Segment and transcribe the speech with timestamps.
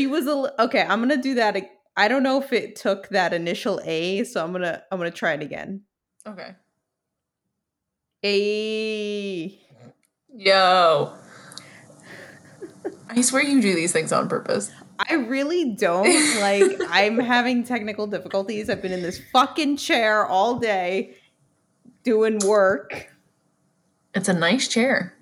[0.00, 0.80] she was a okay.
[0.80, 1.56] I'm gonna do that.
[1.94, 5.34] I don't know if it took that initial A, so I'm gonna I'm gonna try
[5.34, 5.82] it again.
[6.26, 6.54] Okay.
[8.24, 9.58] A.
[10.34, 11.14] Yo.
[13.10, 14.70] I swear you do these things on purpose.
[14.98, 16.40] I really don't.
[16.40, 18.70] Like, I'm having technical difficulties.
[18.70, 21.16] I've been in this fucking chair all day
[22.04, 23.10] doing work.
[24.14, 25.14] It's a nice chair.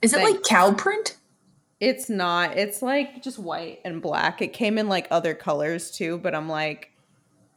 [0.00, 1.16] Is it like cow print?
[1.84, 2.56] It's not.
[2.56, 4.40] It's like just white and black.
[4.40, 6.92] It came in like other colors too, but I'm like,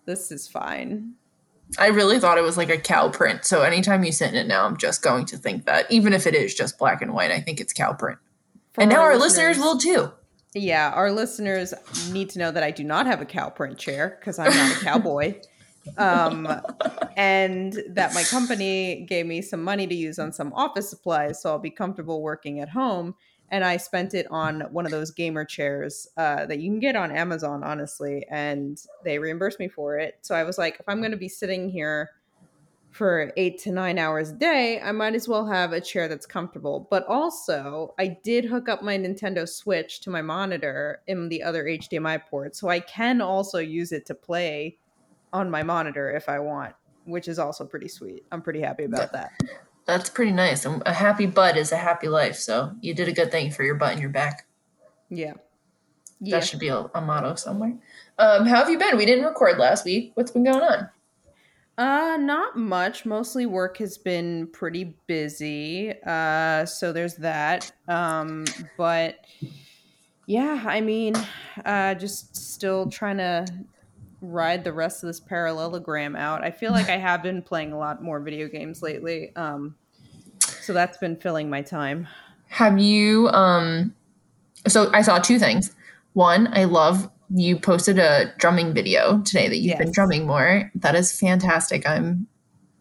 [0.06, 1.14] this is fine.
[1.80, 3.46] I really thought it was like a cow print.
[3.46, 6.28] So anytime you sit in it now, I'm just going to think that, even if
[6.28, 8.20] it is just black and white, I think it's cow print.
[8.74, 10.12] For and now our listeners, listeners will too.
[10.54, 11.74] Yeah, our listeners
[12.12, 14.76] need to know that I do not have a cow print chair because I'm not
[14.76, 15.40] a cowboy.
[15.98, 16.50] um,
[17.16, 21.50] and that my company gave me some money to use on some office supplies so
[21.50, 23.16] I'll be comfortable working at home
[23.50, 26.96] and I spent it on one of those gamer chairs uh, that you can get
[26.96, 30.20] on Amazon, honestly, and they reimbursed me for it.
[30.22, 32.12] So I was like, if I'm going to be sitting here
[32.92, 36.26] for eight to nine hours a day, I might as well have a chair that's
[36.26, 36.88] comfortable.
[36.90, 41.66] But also, I did hook up my Nintendo Switch to my monitor in the other
[41.66, 44.78] HDMI port, so I can also use it to play
[45.32, 46.74] on my monitor if I want,
[47.06, 48.26] which is also pretty sweet.
[48.32, 49.32] I'm pretty happy about that
[49.88, 50.66] that's pretty nice.
[50.66, 52.36] And A happy butt is a happy life.
[52.36, 54.46] So you did a good thing for your butt and your back.
[55.10, 55.34] Yeah.
[56.20, 56.38] yeah.
[56.40, 57.74] That should be a, a motto somewhere.
[58.20, 58.98] Um, how have you been?
[58.98, 60.12] We didn't record last week.
[60.16, 60.90] What's been going on?
[61.78, 63.06] Uh, not much.
[63.06, 65.94] Mostly work has been pretty busy.
[66.06, 67.72] Uh, so there's that.
[67.88, 68.46] Um,
[68.78, 69.20] but
[70.26, 71.14] yeah, I mean,
[71.64, 73.46] uh, just still trying to
[74.22, 76.44] ride the rest of this parallelogram out.
[76.44, 79.36] I feel like I have been playing a lot more video games lately.
[79.36, 79.76] Um,
[80.40, 82.08] so that's been filling my time.
[82.50, 83.94] Have you um
[84.68, 85.72] so I saw two things.
[86.14, 89.80] One, I love you posted a drumming video today that you've yes.
[89.80, 90.72] been drumming more.
[90.76, 91.88] That is fantastic.
[91.88, 92.28] I'm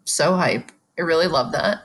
[0.05, 0.71] so hype.
[0.99, 1.79] I really love that.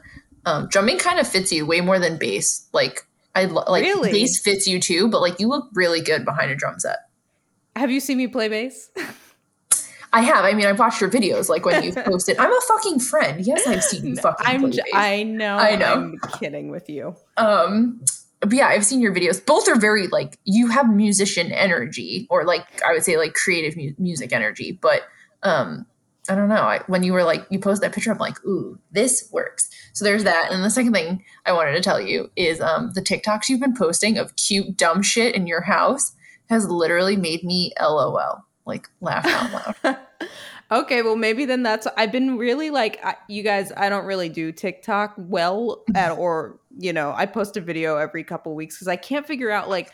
[0.45, 2.67] Um, drumming kind of fits you way more than bass.
[2.71, 4.11] Like I lo- like really?
[4.11, 6.97] bass fits you too, but like you look really good behind a drum set.
[7.75, 8.89] Have you seen me play bass?
[10.13, 10.43] I have.
[10.43, 12.37] I mean, I've watched your videos, like when you've posted.
[12.37, 13.45] I'm a fucking friend.
[13.45, 14.45] Yes, I've seen you fucking.
[14.45, 14.71] I'm.
[14.71, 15.57] J- I know.
[15.57, 15.93] I know.
[15.93, 17.15] I'm kidding with you.
[17.37, 18.01] Um,
[18.41, 19.43] but yeah, I've seen your videos.
[19.45, 23.77] Both are very like you have musician energy, or like I would say like creative
[23.77, 24.77] mu- music energy.
[24.81, 25.03] But
[25.43, 25.85] um,
[26.29, 26.55] I don't know.
[26.63, 29.69] I, when you were like you post that picture, I'm like, ooh, this works.
[29.93, 30.49] So there's that.
[30.51, 33.75] And the second thing I wanted to tell you is um the TikToks you've been
[33.75, 36.13] posting of cute dumb shit in your house
[36.49, 39.97] has literally made me LOL like laugh out loud.
[40.71, 44.29] okay, well maybe then that's I've been really like I, you guys I don't really
[44.29, 48.87] do TikTok well at or you know, I post a video every couple weeks cuz
[48.87, 49.91] I can't figure out like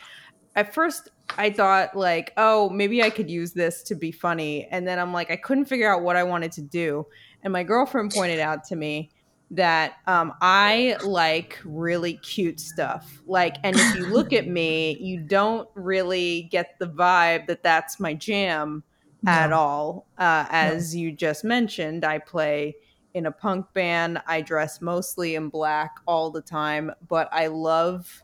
[0.56, 4.86] at first I thought like, oh, maybe I could use this to be funny and
[4.86, 7.06] then I'm like I couldn't figure out what I wanted to do.
[7.42, 9.10] And my girlfriend pointed out to me
[9.50, 13.22] that um, I like really cute stuff.
[13.26, 17.98] Like, and if you look at me, you don't really get the vibe that that's
[17.98, 18.82] my jam
[19.22, 19.32] no.
[19.32, 20.06] at all.
[20.18, 21.00] Uh, as no.
[21.00, 22.76] you just mentioned, I play
[23.14, 24.20] in a punk band.
[24.26, 28.22] I dress mostly in black all the time, but I love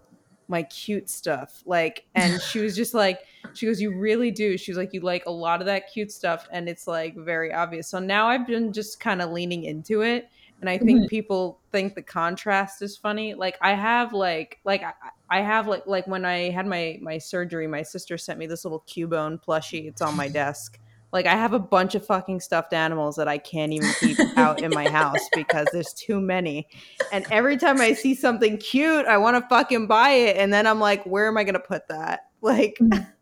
[0.49, 1.63] my cute stuff.
[1.65, 3.21] Like, and she was just like,
[3.55, 4.59] she goes, You really do.
[4.59, 6.47] She was like, You like a lot of that cute stuff.
[6.53, 7.89] And it's like very obvious.
[7.89, 10.29] So now I've been just kind of leaning into it
[10.60, 11.09] and i think mm-hmm.
[11.09, 13.34] people think the contrast is funny.
[13.34, 14.92] Like i have like like I,
[15.28, 18.65] I have like like when i had my my surgery my sister sent me this
[18.65, 19.87] little cubone plushie.
[19.87, 20.78] It's on my desk.
[21.12, 24.62] Like i have a bunch of fucking stuffed animals that i can't even keep out
[24.62, 26.69] in my house because there's too many.
[27.12, 30.36] And every time i see something cute i want to fucking buy it.
[30.36, 32.28] And then i'm like where am i gonna put that?
[32.41, 33.14] Like mm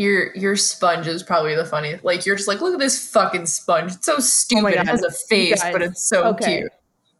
[0.00, 2.04] your your sponge is probably the funniest.
[2.04, 3.92] Like you're just like, look at this fucking sponge.
[3.92, 4.64] It's so oh stupid.
[4.64, 6.60] Oh it has a face, but it's so okay.
[6.60, 6.72] cute.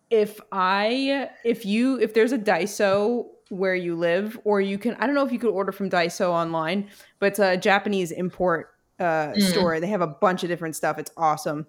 [0.09, 5.05] If I if you if there's a Daiso where you live, or you can I
[5.05, 6.89] don't know if you could order from Daiso online,
[7.19, 9.43] but it's a Japanese import uh, mm.
[9.43, 9.79] store.
[9.79, 10.99] They have a bunch of different stuff.
[10.99, 11.67] It's awesome.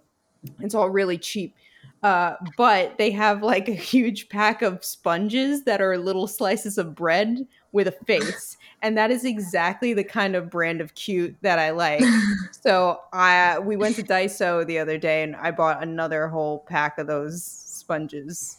[0.61, 1.55] It's all really cheap.
[2.03, 6.95] Uh, but they have like a huge pack of sponges that are little slices of
[6.95, 11.59] bread with a face and that is exactly the kind of brand of cute that
[11.59, 12.03] I like.
[12.51, 16.97] so I we went to Daiso the other day and I bought another whole pack
[16.97, 18.57] of those sponges.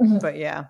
[0.00, 0.18] Mm-hmm.
[0.18, 0.66] But yeah.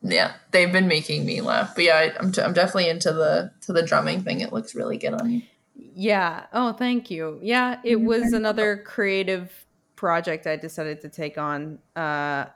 [0.00, 1.74] Yeah, they've been making me laugh.
[1.74, 4.40] But yeah, I'm, t- I'm definitely into the to the drumming thing.
[4.40, 5.42] It looks really good on you.
[5.74, 6.46] Yeah.
[6.52, 7.40] Oh, thank you.
[7.42, 9.66] Yeah, it was another creative
[9.96, 11.80] project I decided to take on.
[11.96, 12.46] Uh,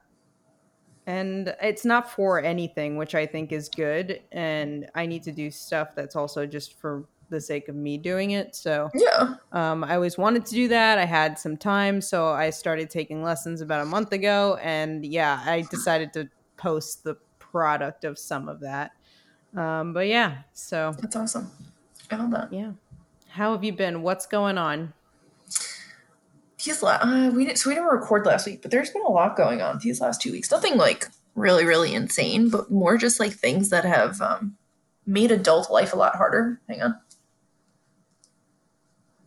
[1.07, 5.51] and it's not for anything which i think is good and i need to do
[5.51, 8.55] stuff that's also just for the sake of me doing it.
[8.55, 9.37] So Yeah.
[9.53, 10.99] um, I always wanted to do that.
[10.99, 15.41] I had some time, so I started taking lessons about a month ago, and yeah,
[15.47, 16.29] I decided to
[16.59, 18.91] post the product of some of that.
[19.57, 21.51] Um, but yeah, so That's awesome.
[22.11, 22.53] I love that.
[22.53, 22.73] yeah,
[23.29, 24.03] how have you been?
[24.03, 24.93] What's going on?
[26.65, 29.11] These la- uh, we didn't, so we didn't record last week, but there's been a
[29.11, 30.51] lot going on these last two weeks.
[30.51, 34.57] Nothing like really, really insane, but more just like things that have um,
[35.07, 36.61] made adult life a lot harder.
[36.69, 37.01] Hang on.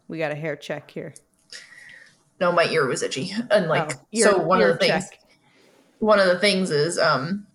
[0.08, 1.14] We got a hair check here.
[2.40, 4.38] No, my ear was itchy, and like Oh, ear- so.
[4.38, 5.20] One of the things, check.
[6.00, 7.48] one of the things is um,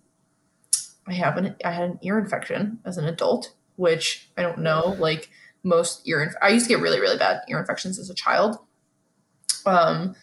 [1.07, 4.95] I have an I had an ear infection as an adult, which I don't know.
[4.99, 5.29] Like
[5.63, 8.57] most ear, inf- I used to get really, really bad ear infections as a child.
[9.65, 10.15] Um,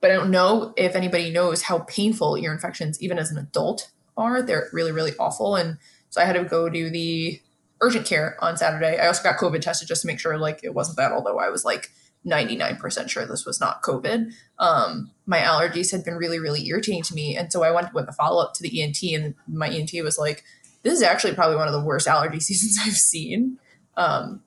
[0.00, 3.90] but I don't know if anybody knows how painful ear infections, even as an adult,
[4.16, 4.42] are.
[4.42, 5.56] They're really, really awful.
[5.56, 5.78] And
[6.08, 7.40] so I had to go to the
[7.80, 8.98] urgent care on Saturday.
[8.98, 11.48] I also got COVID tested just to make sure like it wasn't that, although I
[11.50, 11.90] was like
[12.26, 14.32] 99% sure this was not COVID.
[14.58, 17.36] Um, my allergies had been really, really irritating to me.
[17.36, 20.18] And so I went with a follow up to the ENT, and my ENT was
[20.18, 20.44] like,
[20.82, 23.58] This is actually probably one of the worst allergy seasons I've seen.
[23.96, 24.42] Um,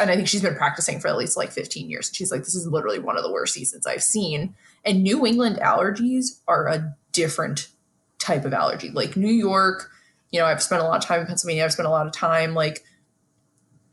[0.00, 2.10] and I think she's been practicing for at least like 15 years.
[2.12, 4.54] She's like, This is literally one of the worst seasons I've seen.
[4.84, 7.68] And New England allergies are a different
[8.18, 8.90] type of allergy.
[8.90, 9.90] Like New York,
[10.30, 12.12] you know, I've spent a lot of time in Pennsylvania, I've spent a lot of
[12.12, 12.84] time like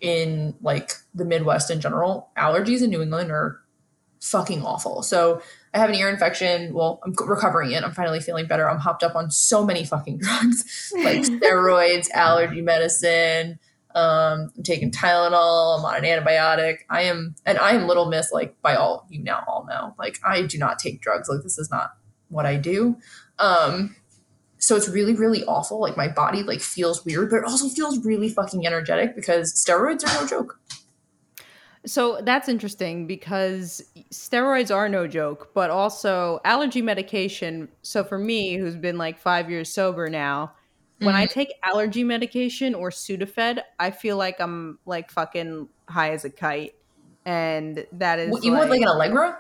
[0.02, 2.30] in like the Midwest in general.
[2.38, 3.62] Allergies in New England are
[4.22, 5.04] fucking awful.
[5.04, 5.42] So
[5.74, 6.74] I have an ear infection.
[6.74, 7.84] Well, I'm recovering it.
[7.84, 8.70] I'm finally feeling better.
[8.70, 13.60] I'm hopped up on so many fucking drugs, like steroids, allergy medicine.
[13.96, 15.80] Um, I'm taking Tylenol.
[15.80, 16.80] I'm on an antibiotic.
[16.90, 18.32] I am, and I am Little Miss.
[18.32, 21.30] Like by all you now all know, like I do not take drugs.
[21.30, 21.92] Like this is not
[22.28, 22.98] what I do.
[23.40, 23.96] Um,
[24.58, 25.80] so it's really, really awful.
[25.80, 30.04] Like my body like feels weird, but it also feels really fucking energetic because steroids
[30.04, 30.60] are no joke.
[31.86, 37.70] So that's interesting because steroids are no joke, but also allergy medication.
[37.84, 40.54] So for me, who's been like five years sober now,
[41.06, 46.26] when I take allergy medication or Sudafed, I feel like I'm like fucking high as
[46.26, 46.76] a kite,
[47.26, 49.40] and that is you want like an Allegra?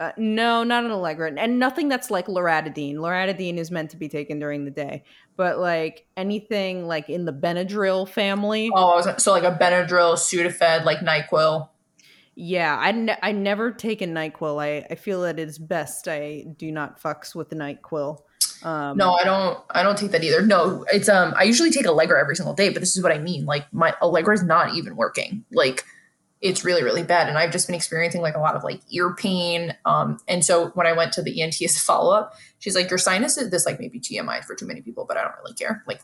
[0.00, 2.96] uh, no, not an Allegra, and nothing that's like loratadine.
[2.96, 5.04] Loratadine is meant to be taken during the day,
[5.36, 10.14] but like anything like in the Benadryl family, Oh, I was, so like a Benadryl,
[10.14, 11.68] Sudafed, like Nyquil.
[12.36, 14.60] Yeah, I, ne- I never taken NyQuil.
[14.60, 18.18] I, I feel that it's best I do not fucks with the NyQuil.
[18.64, 19.58] Um, No, I don't.
[19.70, 20.42] I don't take that either.
[20.42, 21.34] No, it's um.
[21.36, 23.44] I usually take Allegra every single day, but this is what I mean.
[23.44, 25.44] Like my Allegra is not even working.
[25.52, 25.84] Like
[26.40, 29.14] it's really really bad, and I've just been experiencing like a lot of like ear
[29.14, 29.76] pain.
[29.84, 32.90] Um, and so when I went to the ENT as a follow up, she's like,
[32.90, 35.82] "Your sinuses." This like maybe TMI for too many people, but I don't really care.
[35.86, 36.00] Like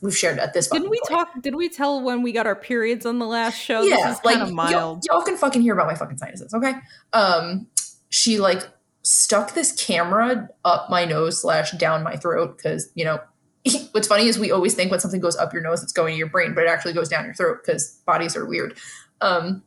[0.00, 0.68] we've shared at this.
[0.68, 0.82] Point.
[0.82, 1.10] Didn't we point.
[1.10, 1.42] talk?
[1.42, 3.82] Did we tell when we got our periods on the last show?
[3.82, 5.04] yeah, this is like kind of y'all, mild.
[5.08, 6.74] y'all can fucking hear about my fucking sinuses, okay?
[7.12, 7.66] Um,
[8.10, 8.68] she like
[9.02, 13.20] stuck this camera up my nose slash down my throat because you know
[13.92, 16.18] what's funny is we always think when something goes up your nose it's going to
[16.18, 18.76] your brain, but it actually goes down your throat because bodies are weird.
[19.20, 19.62] Um,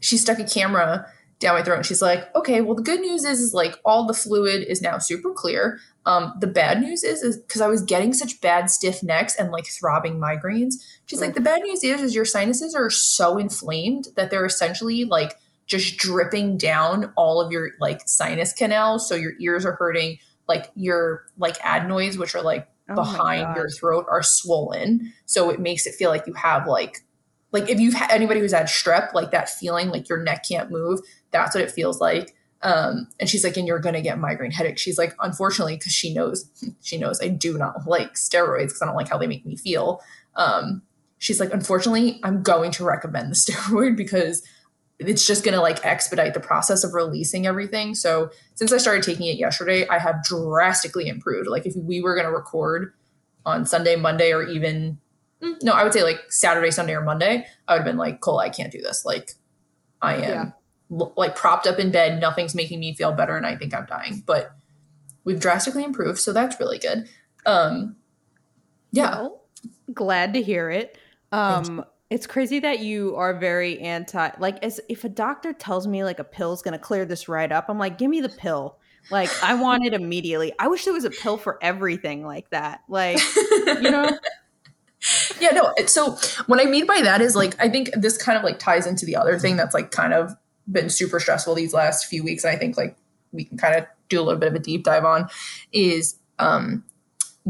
[0.00, 1.06] she stuck a camera
[1.38, 4.06] down my throat and she's like, okay, well the good news is is like all
[4.06, 5.78] the fluid is now super clear.
[6.06, 9.50] Um, the bad news is is because I was getting such bad stiff necks and
[9.50, 10.74] like throbbing migraines.
[11.06, 15.04] She's like, the bad news is is your sinuses are so inflamed that they're essentially
[15.04, 15.38] like
[15.70, 19.08] just dripping down all of your like sinus canals.
[19.08, 23.70] So your ears are hurting, like your like adenoids, which are like Oh behind your
[23.70, 25.12] throat, are swollen.
[25.26, 27.04] So it makes it feel like you have like
[27.52, 30.72] like if you've had anybody who's had strep, like that feeling like your neck can't
[30.72, 31.00] move,
[31.30, 32.34] that's what it feels like.
[32.62, 34.82] Um, and she's like, and you're gonna get migraine headaches.
[34.82, 36.50] She's like, unfortunately, because she knows,
[36.82, 39.54] she knows I do not like steroids because I don't like how they make me
[39.56, 40.02] feel.
[40.34, 40.82] Um,
[41.18, 44.42] she's like, unfortunately, I'm going to recommend the steroid because
[45.08, 47.94] it's just gonna like expedite the process of releasing everything.
[47.94, 51.48] So since I started taking it yesterday, I have drastically improved.
[51.48, 52.92] Like if we were gonna record
[53.46, 54.98] on Sunday, Monday, or even
[55.42, 58.20] mm, no, I would say like Saturday, Sunday, or Monday, I would have been like,
[58.20, 59.04] Cole, I can't do this.
[59.04, 59.32] Like
[60.02, 60.52] I am
[60.90, 61.06] Yeah.
[61.16, 64.22] like propped up in bed, nothing's making me feel better, and I think I'm dying.
[64.26, 64.52] But
[65.24, 67.08] we've drastically improved, so that's really good.
[67.46, 67.96] Um
[68.92, 69.20] yeah.
[69.20, 69.44] Well,
[69.94, 70.98] glad to hear it.
[71.32, 74.30] Um, it's crazy that you are very anti.
[74.38, 77.66] Like, as if a doctor tells me like a pill's gonna clear this right up,
[77.68, 78.78] I'm like, give me the pill.
[79.10, 80.52] Like, I want it immediately.
[80.58, 82.82] I wish there was a pill for everything like that.
[82.88, 84.10] Like, you know,
[85.40, 88.44] yeah no so what i mean by that is like i think this kind of
[88.44, 90.36] like ties into the other thing that's like kind of
[90.70, 92.96] been super stressful these last few weeks and i think like
[93.32, 95.26] we can kind of do a little bit of a deep dive on
[95.72, 96.84] is um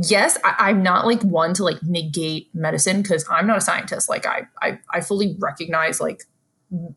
[0.09, 4.09] yes, I, am not like one to like negate medicine because I'm not a scientist.
[4.09, 6.25] Like I, I, I fully recognize like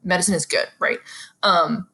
[0.03, 0.99] medicine is good, right?
[1.41, 1.87] Um,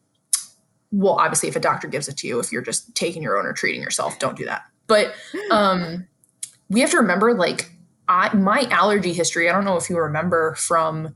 [0.92, 3.46] well, obviously, if a doctor gives it to you, if you're just taking your own
[3.46, 4.64] or treating yourself, don't do that.
[4.88, 5.14] But
[5.52, 6.08] um,
[6.70, 7.72] we have to remember, like,
[8.08, 9.48] I my allergy history.
[9.48, 11.16] I don't know if you remember from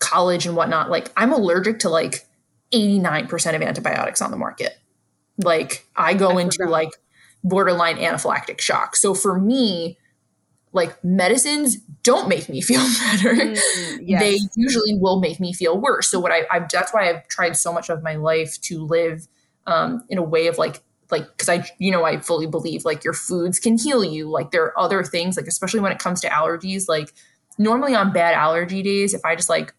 [0.00, 0.90] college and whatnot.
[0.90, 2.26] Like, I'm allergic to like
[2.72, 4.76] 89% of antibiotics on the market.
[5.38, 6.90] Like, I go I into like
[7.44, 8.96] borderline anaphylactic shock.
[8.96, 9.98] So for me,
[10.72, 13.34] like medicines don't make me feel better.
[13.34, 14.20] Mm, yes.
[14.20, 16.10] They usually will make me feel worse.
[16.10, 19.26] So what I, I've that's why I've tried so much of my life to live
[19.66, 23.04] um, in a way of like like because I you know I fully believe like
[23.04, 24.28] your foods can heal you.
[24.28, 26.88] Like there are other things like especially when it comes to allergies.
[26.88, 27.12] Like
[27.58, 29.74] normally on bad allergy days, if I just like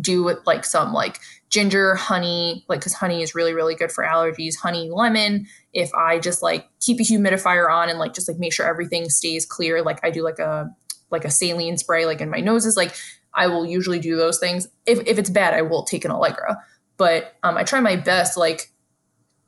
[0.00, 4.04] do it like some like ginger, honey, like because honey is really, really good for
[4.04, 5.46] allergies, honey, lemon.
[5.72, 9.08] If I just like keep a humidifier on and like just like make sure everything
[9.08, 10.70] stays clear, like I do like a
[11.10, 12.94] like a saline spray like in my noses, like
[13.32, 14.66] I will usually do those things.
[14.86, 16.58] If if it's bad, I will take an Allegra.
[16.96, 18.72] But um, I try my best like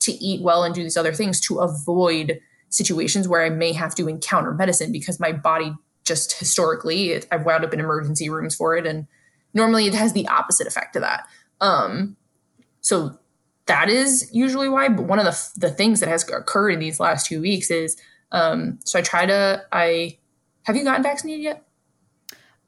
[0.00, 2.40] to eat well and do these other things to avoid
[2.70, 5.72] situations where I may have to encounter medicine because my body
[6.04, 9.06] just historically it, I've wound up in emergency rooms for it and
[9.58, 11.26] normally it has the opposite effect to that.
[11.60, 12.16] Um,
[12.80, 13.18] so
[13.66, 14.88] that is usually why.
[14.88, 17.96] But one of the the things that has occurred in these last two weeks is
[18.32, 20.18] um, so I try to I
[20.64, 21.64] have you gotten vaccinated yet?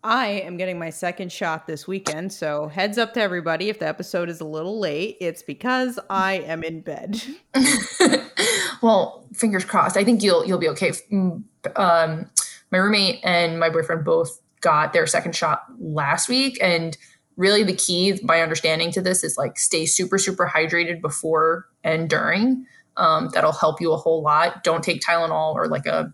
[0.03, 3.87] I am getting my second shot this weekend, so heads up to everybody if the
[3.87, 7.23] episode is a little late, it's because I am in bed.
[8.83, 9.99] well, fingers crossed.
[9.99, 10.93] I think you'll you'll be okay.
[11.13, 11.45] Mm,
[11.77, 12.31] um,
[12.71, 16.97] my roommate and my boyfriend both got their second shot last week, and
[17.37, 22.09] really the key my understanding to this is like stay super super hydrated before and
[22.09, 22.67] during.
[22.97, 24.63] Um, that'll help you a whole lot.
[24.63, 26.13] Don't take tylenol or like a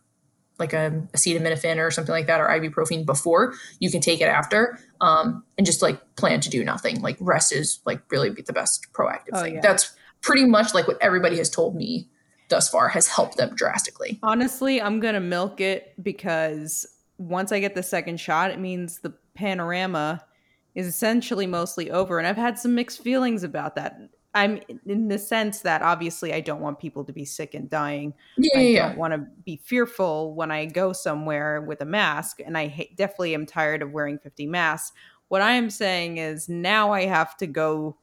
[0.58, 3.54] like a acetaminophen or something like that or ibuprofen before.
[3.78, 7.00] You can take it after um, and just like plan to do nothing.
[7.02, 9.54] Like rest is like really the best proactive oh, thing.
[9.56, 9.60] yeah.
[9.60, 12.08] that's pretty much like what everybody has told me
[12.48, 14.18] thus far has helped them drastically.
[14.22, 16.86] Honestly i'm gonna milk it because
[17.18, 20.22] once i get the second shot it means the panorama
[20.76, 22.18] is essentially mostly over.
[22.18, 23.98] And I've had some mixed feelings about that.
[24.34, 28.12] I'm in the sense that obviously I don't want people to be sick and dying.
[28.36, 28.88] Yeah, I yeah.
[28.88, 32.40] don't want to be fearful when I go somewhere with a mask.
[32.44, 34.92] And I ha- definitely am tired of wearing 50 masks.
[35.28, 37.96] What I am saying is now I have to go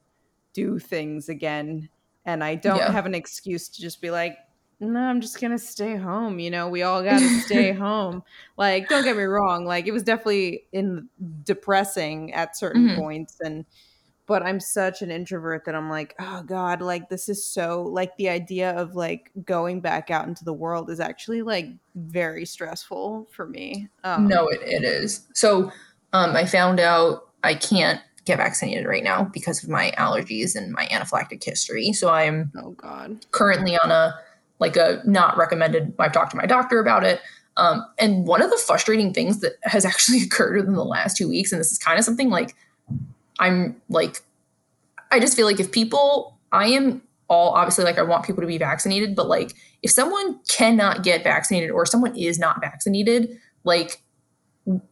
[0.52, 1.88] do things again.
[2.26, 2.90] And I don't yeah.
[2.90, 4.36] have an excuse to just be like,
[4.80, 6.38] no, I'm just gonna stay home.
[6.38, 8.22] You know, we all gotta stay home.
[8.56, 9.64] Like, don't get me wrong.
[9.64, 11.08] Like, it was definitely in
[11.44, 13.00] depressing at certain mm-hmm.
[13.00, 13.64] points, and
[14.26, 18.16] but I'm such an introvert that I'm like, oh god, like this is so like
[18.16, 23.28] the idea of like going back out into the world is actually like very stressful
[23.30, 23.88] for me.
[24.02, 25.26] Um, no, it, it is.
[25.34, 25.70] So,
[26.12, 30.72] um, I found out I can't get vaccinated right now because of my allergies and
[30.72, 31.92] my anaphylactic history.
[31.92, 34.14] So I'm oh god currently on a
[34.64, 35.92] like a not recommended.
[35.98, 37.20] I've talked to my doctor about it.
[37.58, 41.28] Um, and one of the frustrating things that has actually occurred within the last two
[41.28, 42.56] weeks, and this is kind of something like
[43.38, 44.22] I'm like,
[45.10, 48.46] I just feel like if people, I am all obviously like I want people to
[48.46, 49.52] be vaccinated, but like
[49.82, 54.00] if someone cannot get vaccinated or someone is not vaccinated, like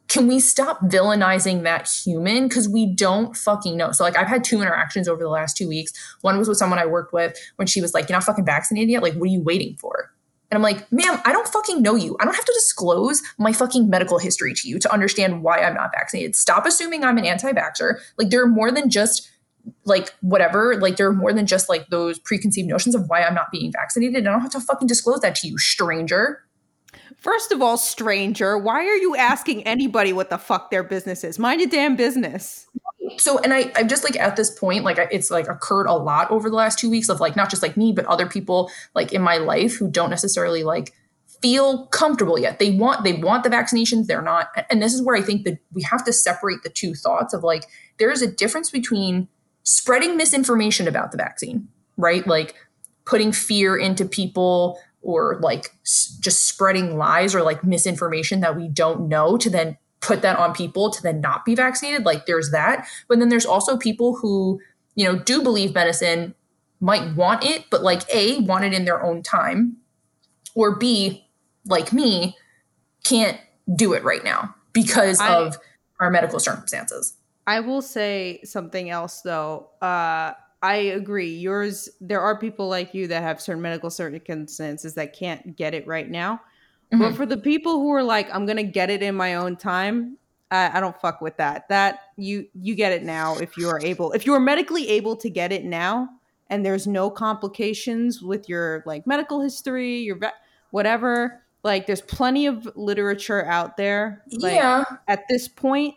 [0.09, 2.49] can we stop villainizing that human?
[2.49, 3.93] Because we don't fucking know.
[3.93, 5.93] So like i've had two interactions over the last two weeks.
[6.21, 8.91] One was with someone i worked with when she was like you're not fucking vaccinated
[8.91, 9.02] yet?
[9.02, 10.12] Like what are you waiting for?
[10.50, 12.17] And i'm like ma'am i don't fucking know you.
[12.21, 15.75] I don't have to disclose my fucking medical history to you to understand why i'm
[15.75, 16.37] not vaccinated.
[16.37, 17.99] Stop assuming i'm an anti-vaxxer.
[18.19, 19.29] Like there are more than just
[19.85, 20.79] like whatever.
[20.81, 23.73] Like there are more than just like those preconceived notions of why i'm not being
[23.73, 24.26] vaccinated.
[24.26, 26.43] I don't have to fucking disclose that to you stranger
[27.23, 31.38] First of all, stranger, why are you asking anybody what the fuck their business is?
[31.38, 32.67] Mind your damn business.
[33.17, 36.29] So, and I, I'm just like at this point, like it's like occurred a lot
[36.33, 39.12] over the last two weeks of like not just like me, but other people like
[39.12, 40.95] in my life who don't necessarily like
[41.41, 42.59] feel comfortable yet.
[42.59, 44.49] They want they want the vaccinations, they're not.
[44.69, 47.45] And this is where I think that we have to separate the two thoughts of
[47.45, 47.67] like
[47.99, 49.29] there is a difference between
[49.62, 52.26] spreading misinformation about the vaccine, right?
[52.26, 52.57] Like
[53.05, 58.68] putting fear into people or like s- just spreading lies or like misinformation that we
[58.68, 62.50] don't know to then put that on people to then not be vaccinated like there's
[62.50, 62.87] that.
[63.09, 64.61] But then there's also people who
[64.94, 66.35] you know do believe medicine
[66.80, 69.76] might want it but like a want it in their own time
[70.54, 71.25] or b
[71.64, 72.37] like me
[73.04, 73.38] can't
[73.75, 75.59] do it right now because I, of
[76.00, 77.14] our medical circumstances.
[77.47, 79.71] I will say something else though.
[79.80, 80.32] Uh
[80.62, 81.35] I agree.
[81.35, 85.87] Yours, there are people like you that have certain medical circumstances that can't get it
[85.87, 86.40] right now.
[86.92, 87.00] Mm-hmm.
[87.00, 90.19] But for the people who are like, I'm gonna get it in my own time,
[90.50, 91.69] I, I don't fuck with that.
[91.69, 95.16] That you you get it now if you are able, if you are medically able
[95.16, 96.09] to get it now,
[96.49, 100.19] and there's no complications with your like medical history, your
[100.71, 101.42] whatever.
[101.64, 104.25] Like, there's plenty of literature out there.
[104.33, 104.83] Like, yeah.
[105.07, 105.95] At this point,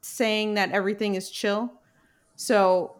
[0.00, 1.70] saying that everything is chill.
[2.34, 2.96] So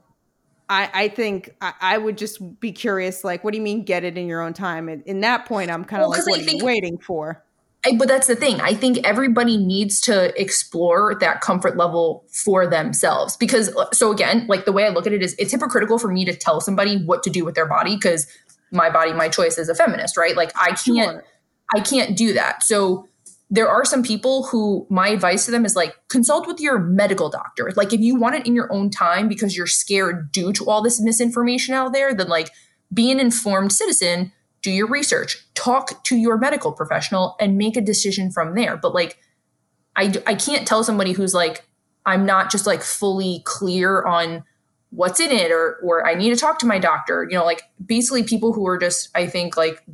[0.72, 4.04] I, I think I, I, would just be curious, like, what do you mean get
[4.04, 4.88] it in your own time?
[4.88, 6.96] And in that point, I'm kind of well, like, what I are think, you waiting
[6.96, 7.44] for?
[7.84, 8.58] I, but that's the thing.
[8.60, 13.36] I think everybody needs to explore that comfort level for themselves.
[13.36, 16.10] Because, uh, so again, like the way I look at it is it's hypocritical for
[16.10, 18.26] me to tell somebody what to do with their body because
[18.70, 20.36] my body, my choice as a feminist, right?
[20.36, 21.24] Like I can't, sure.
[21.74, 22.62] I can't do that.
[22.62, 23.08] So
[23.52, 27.28] there are some people who my advice to them is like consult with your medical
[27.28, 27.70] doctor.
[27.76, 30.80] Like if you want it in your own time because you're scared due to all
[30.80, 32.48] this misinformation out there, then like
[32.94, 34.32] be an informed citizen,
[34.62, 38.78] do your research, talk to your medical professional and make a decision from there.
[38.78, 39.18] But like
[39.96, 41.66] I I can't tell somebody who's like
[42.06, 44.44] I'm not just like fully clear on
[44.88, 47.26] what's in it or or I need to talk to my doctor.
[47.28, 49.84] You know, like basically people who are just I think like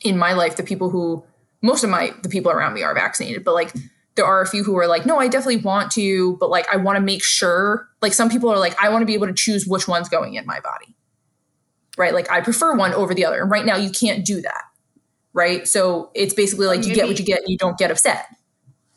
[0.00, 1.24] in my life the people who
[1.62, 3.72] most of my the people around me are vaccinated, but like
[4.14, 6.76] there are a few who are like, no, I definitely want to, but like I
[6.76, 7.88] want to make sure.
[8.02, 10.34] Like some people are like, I want to be able to choose which one's going
[10.34, 10.94] in my body.
[11.96, 12.12] Right?
[12.12, 13.40] Like I prefer one over the other.
[13.40, 14.64] And right now you can't do that.
[15.32, 15.66] Right?
[15.66, 16.90] So it's basically like Maybe.
[16.90, 18.26] you get what you get and you don't get upset.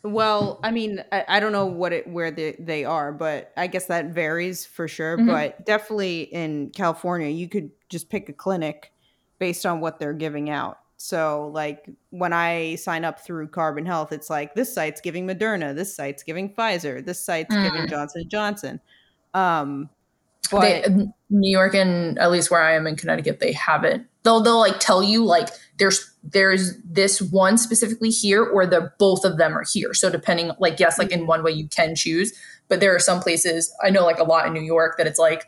[0.02, 3.66] Well, I mean, I, I don't know what it where they, they are, but I
[3.66, 5.16] guess that varies for sure.
[5.16, 5.26] Mm-hmm.
[5.26, 8.92] But definitely in California, you could just pick a clinic
[9.38, 10.78] based on what they're giving out.
[10.96, 15.74] So like when I sign up through Carbon Health, it's like this site's giving Moderna,
[15.74, 17.70] this site's giving Pfizer, this site's mm.
[17.70, 18.80] giving Johnson Johnson.
[19.34, 19.90] Um,
[20.50, 24.06] but they, New York and at least where I am in Connecticut, they haven't.
[24.22, 25.48] They'll they'll like tell you like
[25.78, 29.92] there's there's this one specifically here or the both of them are here.
[29.92, 32.32] So depending like yes, like in one way you can choose,
[32.68, 35.18] but there are some places I know like a lot in New York that it's
[35.18, 35.46] like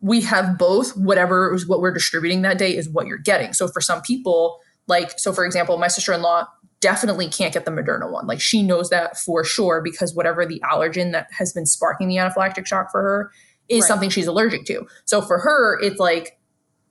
[0.00, 0.96] we have both.
[0.96, 3.52] Whatever is what we're distributing that day is what you're getting.
[3.52, 6.46] So for some people like, so for example, my sister in law
[6.80, 8.26] definitely can't get the Moderna one.
[8.26, 12.16] Like, she knows that for sure because whatever the allergen that has been sparking the
[12.16, 13.30] anaphylactic shock for her
[13.68, 13.88] is right.
[13.88, 14.86] something she's allergic to.
[15.04, 16.38] So for her, it's like,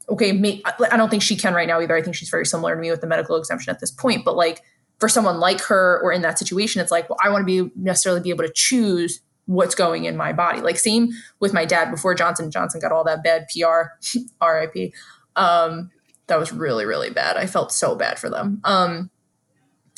[0.10, 1.96] okay, may, I don't think she can right now either.
[1.96, 4.26] I think she's very similar to me with the medical exemption at this point.
[4.26, 4.62] But like,
[5.00, 7.72] for someone like her or in that situation, it's like, well, I want to be
[7.76, 10.62] necessarily be able to choose what's going in my body.
[10.62, 13.90] Like same with my dad before Johnson Johnson got all that bad PR,
[14.46, 14.94] RIP.
[15.36, 15.92] Um,
[16.28, 17.38] that was really really bad.
[17.38, 18.62] I felt so bad for them.
[18.64, 19.10] Um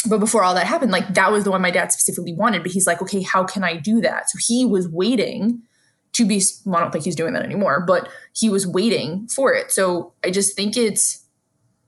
[0.07, 2.71] but before all that happened like that was the one my dad specifically wanted but
[2.71, 4.29] he's like okay how can i do that?
[4.29, 5.63] So he was waiting
[6.13, 9.53] to be well, i don't think he's doing that anymore but he was waiting for
[9.53, 9.71] it.
[9.71, 11.25] So i just think it's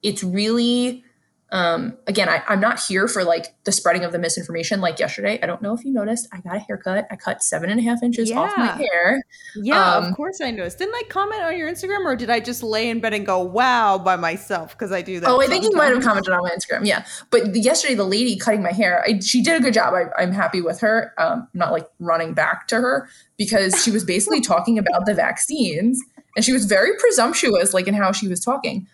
[0.02, 1.04] it's really
[1.52, 4.82] um, again, I, am not here for like the spreading of the misinformation.
[4.82, 7.08] Like yesterday, I don't know if you noticed, I got a haircut.
[7.10, 8.40] I cut seven and a half inches yeah.
[8.40, 9.24] off my hair.
[9.56, 10.78] Yeah, um, of course I noticed.
[10.78, 13.42] Didn't I comment on your Instagram, or did I just lay in bed and go
[13.42, 15.30] "Wow" by myself because I do that?
[15.30, 16.86] Oh, I think you might have commented on my Instagram.
[16.86, 19.96] Yeah, but yesterday, the lady cutting my hair, I, she did a good job.
[19.96, 21.14] I, am happy with her.
[21.18, 25.16] Um, I'm not like running back to her because she was basically talking about the
[25.16, 26.00] vaccines,
[26.36, 28.88] and she was very presumptuous, like in how she was talking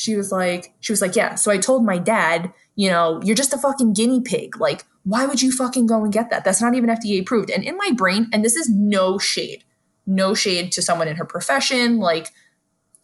[0.00, 1.34] she was like, she was like, yeah.
[1.34, 4.58] So I told my dad, you know, you're just a fucking guinea pig.
[4.58, 6.42] Like, why would you fucking go and get that?
[6.42, 7.50] That's not even FDA approved.
[7.50, 9.62] And in my brain, and this is no shade,
[10.06, 11.98] no shade to someone in her profession.
[11.98, 12.28] Like,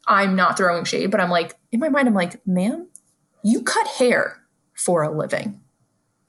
[0.06, 2.88] I'm not throwing shade, but I'm like, in my mind, I'm like, ma'am,
[3.44, 5.60] you cut hair for a living.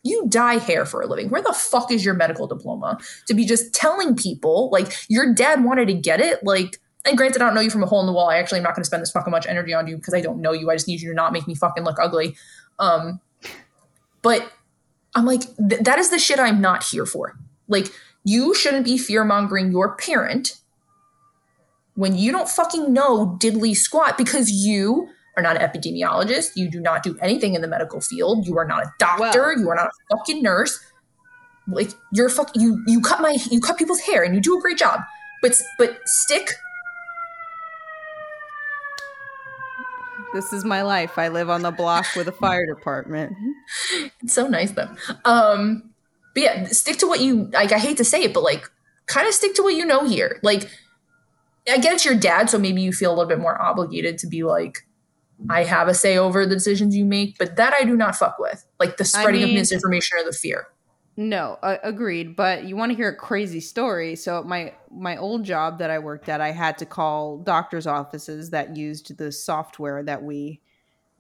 [0.04, 1.30] You dye hair for a living.
[1.30, 5.64] Where the fuck is your medical diploma to be just telling people, like, your dad
[5.64, 6.44] wanted to get it?
[6.44, 8.30] Like, and granted, I don't know you from a hole in the wall.
[8.30, 10.22] I actually am not going to spend this fucking much energy on you because I
[10.22, 10.70] don't know you.
[10.70, 12.36] I just need you to not make me fucking look ugly.
[12.80, 13.20] Um,
[14.22, 14.52] but
[15.16, 17.38] I'm like, th- that is the shit I'm not here for.
[17.68, 17.88] Like,
[18.24, 20.60] you shouldn't be fear mongering your parent
[21.96, 26.52] when you don't fucking know diddly squat because you are not an epidemiologist.
[26.56, 28.46] You do not do anything in the medical field.
[28.48, 29.42] You are not a doctor.
[29.42, 30.80] Well, you are not a fucking nurse.
[31.68, 34.62] Like you're fuck you you cut my you cut people's hair and you do a
[34.62, 35.02] great job.
[35.42, 36.52] But but stick
[40.34, 41.18] This is my life.
[41.18, 43.34] I live on the block with a fire department.
[44.22, 44.90] It's so nice though.
[45.26, 45.92] Um,
[46.34, 47.72] but yeah, stick to what you like.
[47.72, 48.70] I hate to say it, but like,
[49.08, 50.40] kind of stick to what you know here.
[50.44, 50.70] Like,
[51.68, 54.28] I get it's your dad, so maybe you feel a little bit more obligated to
[54.28, 54.86] be like,
[55.50, 58.38] I have a say over the decisions you make, but that I do not fuck
[58.40, 58.66] with.
[58.80, 60.68] Like the spreading I mean, of misinformation or the fear.
[61.20, 62.36] No, uh, agreed.
[62.36, 64.16] But you want to hear a crazy story?
[64.16, 68.52] So my my old job that I worked at, I had to call doctors' offices
[68.52, 70.62] that used the software that we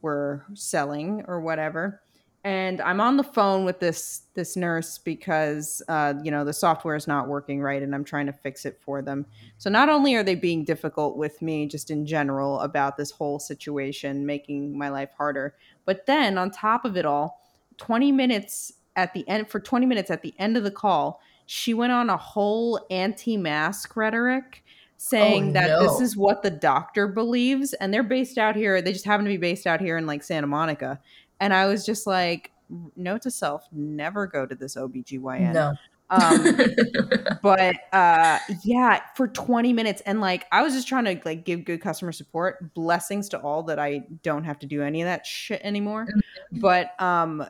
[0.03, 2.01] were selling or whatever,
[2.43, 6.95] and I'm on the phone with this this nurse because uh, you know the software
[6.95, 9.25] is not working right, and I'm trying to fix it for them.
[9.57, 13.39] So not only are they being difficult with me, just in general about this whole
[13.39, 15.55] situation, making my life harder,
[15.85, 17.41] but then on top of it all,
[17.77, 21.73] 20 minutes at the end for 20 minutes at the end of the call, she
[21.73, 24.65] went on a whole anti-mask rhetoric
[24.97, 25.79] saying Oh, that no.
[25.83, 29.29] this is what the doctor believes and they're based out here they just happen to
[29.29, 30.99] be based out here in like santa monica
[31.39, 32.51] and i was just like
[32.95, 35.73] note to self never go to this obgyn No.
[36.09, 41.45] um but uh yeah for 20 minutes and like i was just trying to like
[41.45, 45.05] give good customer support blessings to all that i don't have to do any of
[45.05, 46.07] that shit anymore
[46.53, 47.45] but um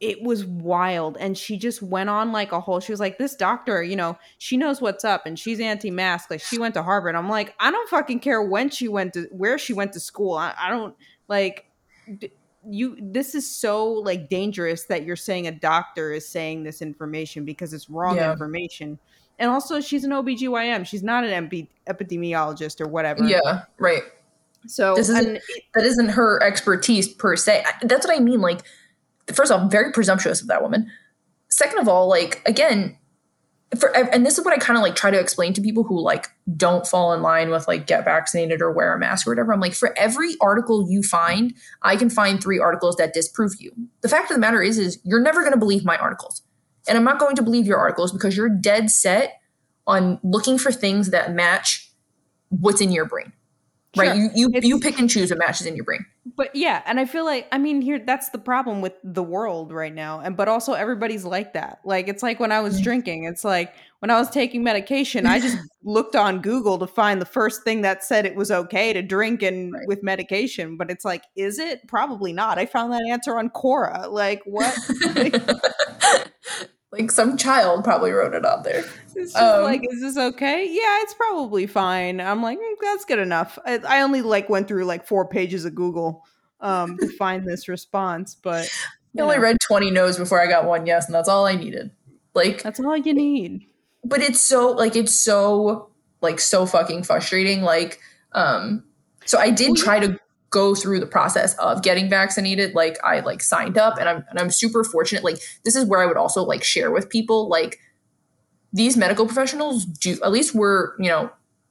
[0.00, 3.34] it was wild and she just went on like a whole she was like this
[3.34, 7.14] doctor you know she knows what's up and she's anti-mask like she went to harvard
[7.14, 10.34] i'm like i don't fucking care when she went to where she went to school
[10.34, 10.94] i, I don't
[11.28, 11.70] like
[12.18, 12.30] d-
[12.68, 17.44] you this is so like dangerous that you're saying a doctor is saying this information
[17.46, 18.32] because it's wrong Yeah.
[18.32, 18.98] information
[19.38, 24.02] and also she's an obgyn she's not an MP, epidemiologist or whatever yeah, right.
[24.66, 25.40] so This isn't- and
[25.74, 27.64] That isn't her expertise per se.
[27.82, 28.40] That's what I mean.
[28.40, 28.62] Like,
[29.34, 30.90] first off, very presumptuous of that woman.
[31.48, 32.96] Second of all, like again,
[33.78, 36.00] for and this is what I kind of like try to explain to people who
[36.00, 39.52] like don't fall in line with like get vaccinated or wear a mask or whatever.
[39.52, 43.72] I'm like, for every article you find, I can find three articles that disprove you.
[44.02, 46.42] The fact of the matter is, is you're never going to believe my articles,
[46.88, 49.40] and I'm not going to believe your articles because you're dead set
[49.86, 51.90] on looking for things that match
[52.48, 53.32] what's in your brain.
[53.96, 54.16] Right?
[54.16, 56.04] You you, It's- you pick and choose what matches in your brain.
[56.36, 59.72] But yeah, and I feel like I mean here that's the problem with the world
[59.72, 60.20] right now.
[60.20, 61.80] And but also everybody's like that.
[61.84, 62.84] Like it's like when I was Mm.
[62.84, 67.20] drinking, it's like when I was taking medication, I just looked on Google to find
[67.20, 69.86] the first thing that said it was okay to drink and Right.
[69.86, 71.86] with medication, but it's like is it?
[71.88, 72.58] Probably not.
[72.58, 74.10] I found that answer on Quora.
[74.10, 74.76] Like what?
[76.98, 78.84] like some child probably wrote it on there.
[79.14, 80.64] It's just Um, like, is this okay?
[80.66, 82.20] Yeah, it's probably fine.
[82.20, 83.58] I'm like, "Mm, that's good enough.
[83.64, 86.24] I, I only like went through like four pages of Google
[86.60, 88.68] um, to find this response, but
[89.18, 91.54] I only know, read 20 no's before I got one yes, and that's all I
[91.54, 91.90] needed.
[92.34, 93.66] Like, that's all you need.
[94.04, 97.62] but it's so like it's so like so fucking frustrating.
[97.62, 98.00] Like,
[98.32, 98.84] um,
[99.24, 100.18] so I did try to
[100.56, 102.74] go through the process of getting vaccinated.
[102.74, 105.22] Like, I like signed up, and I'm and I'm super fortunate.
[105.22, 107.78] Like, this is where I would also like share with people like
[108.76, 111.30] these medical professionals do at least we're you know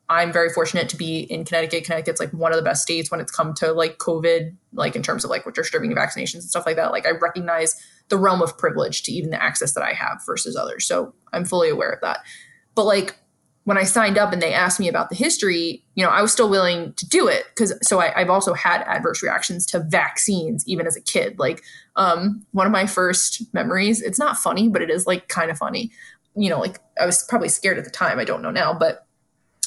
[0.10, 3.20] i'm very fortunate to be in connecticut connecticut's like one of the best states when
[3.20, 6.66] it's come to like covid like in terms of like what distributing vaccinations and stuff
[6.66, 7.76] like that like i recognize
[8.10, 11.46] the realm of privilege to even the access that i have versus others so i'm
[11.46, 12.20] fully aware of that
[12.74, 13.16] but like
[13.66, 16.32] when i signed up and they asked me about the history you know i was
[16.32, 20.68] still willing to do it because so I, i've also had adverse reactions to vaccines
[20.68, 21.62] even as a kid like
[21.98, 25.58] um, one of my first memories it's not funny but it is like kind of
[25.58, 25.92] funny
[26.36, 28.20] you know, like I was probably scared at the time.
[28.20, 29.06] I don't know now, but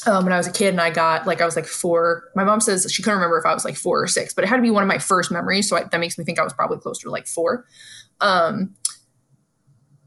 [0.07, 2.31] um, when I was a kid and I got like I was like four.
[2.37, 4.49] My mom says she couldn't remember if I was like four or six, but it
[4.49, 5.69] had to be one of my first memories.
[5.69, 7.67] So I, that makes me think I was probably closer to like four.
[8.21, 8.75] Um,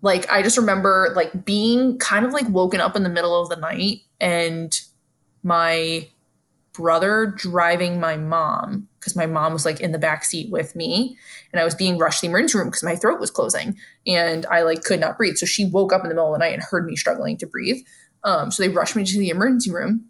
[0.01, 3.49] like I just remember like being kind of like woken up in the middle of
[3.49, 4.79] the night and
[5.43, 6.07] my
[6.73, 11.17] brother driving my mom because my mom was like in the back seat with me
[11.51, 14.45] and I was being rushed to the emergency room because my throat was closing and
[14.45, 15.35] I like could not breathe.
[15.35, 17.47] So she woke up in the middle of the night and heard me struggling to
[17.47, 17.83] breathe.
[18.23, 20.05] Um, so they rushed me to the emergency room.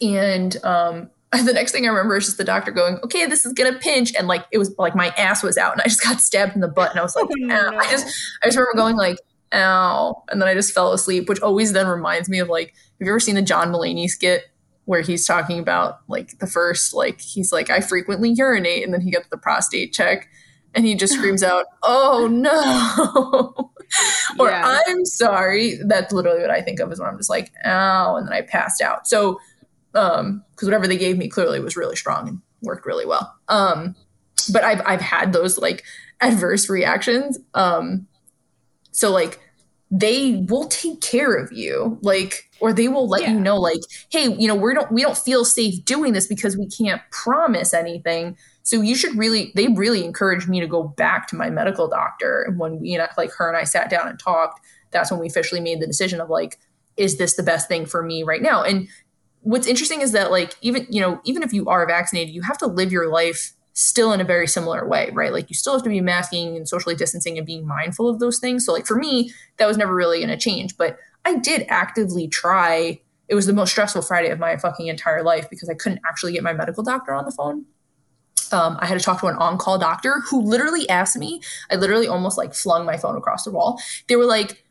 [0.00, 1.10] And um,
[1.44, 4.14] the next thing I remember is just the doctor going, okay, this is gonna pinch.
[4.14, 6.60] And like it was like my ass was out and I just got stabbed in
[6.60, 7.76] the butt and I was like, Oh, ow.
[7.76, 8.06] I just
[8.42, 9.18] I just remember going like,
[9.52, 10.22] ow.
[10.30, 13.08] And then I just fell asleep, which always then reminds me of like, have you
[13.08, 14.44] ever seen the John Mulaney skit
[14.86, 19.02] where he's talking about like the first, like he's like, I frequently urinate, and then
[19.02, 20.28] he gets the prostate check
[20.74, 23.70] and he just screams out, Oh no.
[24.38, 24.80] or Yeah.
[24.86, 25.78] I'm sorry.
[25.86, 28.42] That's literally what I think of is when I'm just like, ow, and then I
[28.42, 29.06] passed out.
[29.06, 29.38] So
[29.94, 33.34] um, because whatever they gave me clearly was really strong and worked really well.
[33.48, 33.94] Um,
[34.52, 35.84] but I've I've had those like
[36.20, 37.38] adverse reactions.
[37.54, 38.06] Um,
[38.92, 39.40] so like
[39.90, 43.32] they will take care of you, like, or they will let Yeah.
[43.32, 46.56] you know, like, hey, you know, we don't we don't feel safe doing this because
[46.56, 48.36] we can't promise anything.
[48.64, 52.42] So you should really, they really encouraged me to go back to my medical doctor.
[52.42, 55.62] And when we, like her and I sat down and talked, that's when we officially
[55.62, 56.58] made the decision of like,
[56.98, 58.62] is this the best thing for me right now?
[58.62, 58.86] And
[59.48, 62.58] what's interesting is that like even you know even if you are vaccinated you have
[62.58, 65.82] to live your life still in a very similar way right like you still have
[65.82, 68.96] to be masking and socially distancing and being mindful of those things so like for
[68.96, 73.46] me that was never really going to change but i did actively try it was
[73.46, 76.52] the most stressful friday of my fucking entire life because i couldn't actually get my
[76.52, 77.64] medical doctor on the phone
[78.50, 81.42] um, I had to talk to an on-call doctor who literally asked me.
[81.70, 83.78] I literally almost like flung my phone across the wall.
[84.06, 84.64] They were like,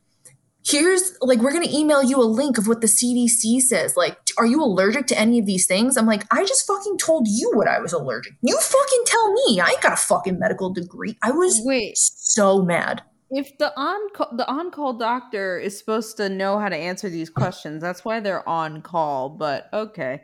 [0.68, 3.96] "Here's like we're gonna email you a link of what the CDC says.
[3.96, 7.28] Like, are you allergic to any of these things?" I'm like, "I just fucking told
[7.28, 8.34] you what I was allergic.
[8.42, 9.60] You fucking tell me.
[9.60, 11.98] I ain't got a fucking medical degree." I was Wait.
[11.98, 13.04] so mad.
[13.30, 17.10] If the on call, the on call doctor is supposed to know how to answer
[17.10, 19.30] these questions, that's why they're on call.
[19.30, 20.22] But okay,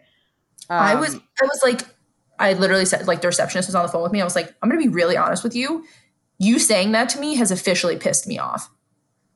[0.69, 1.85] I was Um, I was like
[2.39, 4.21] I literally said like the receptionist was on the phone with me.
[4.21, 5.85] I was like, I'm gonna be really honest with you.
[6.39, 8.69] You saying that to me has officially pissed me off.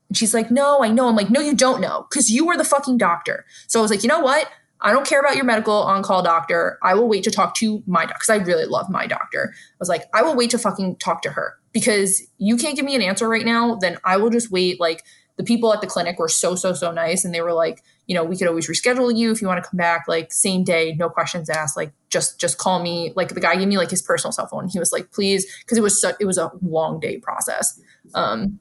[0.09, 1.07] And she's like, No, I know.
[1.07, 3.45] I'm like, No, you don't know, because you were the fucking doctor.
[3.67, 4.49] So I was like, you know what?
[4.81, 6.77] I don't care about your medical on-call doctor.
[6.83, 9.53] I will wait to talk to my doctor because I really love my doctor.
[9.55, 12.85] I was like, I will wait to fucking talk to her because you can't give
[12.85, 13.75] me an answer right now.
[13.75, 14.79] Then I will just wait.
[14.79, 15.03] Like
[15.37, 18.15] the people at the clinic were so so so nice, and they were like, you
[18.15, 20.95] know, we could always reschedule you if you want to come back, like same day,
[20.97, 21.75] no questions asked.
[21.75, 23.13] Like just just call me.
[23.15, 24.67] Like the guy gave me like his personal cell phone.
[24.67, 27.79] He was like, please, because it was so, it was a long day process.
[28.13, 28.59] Um,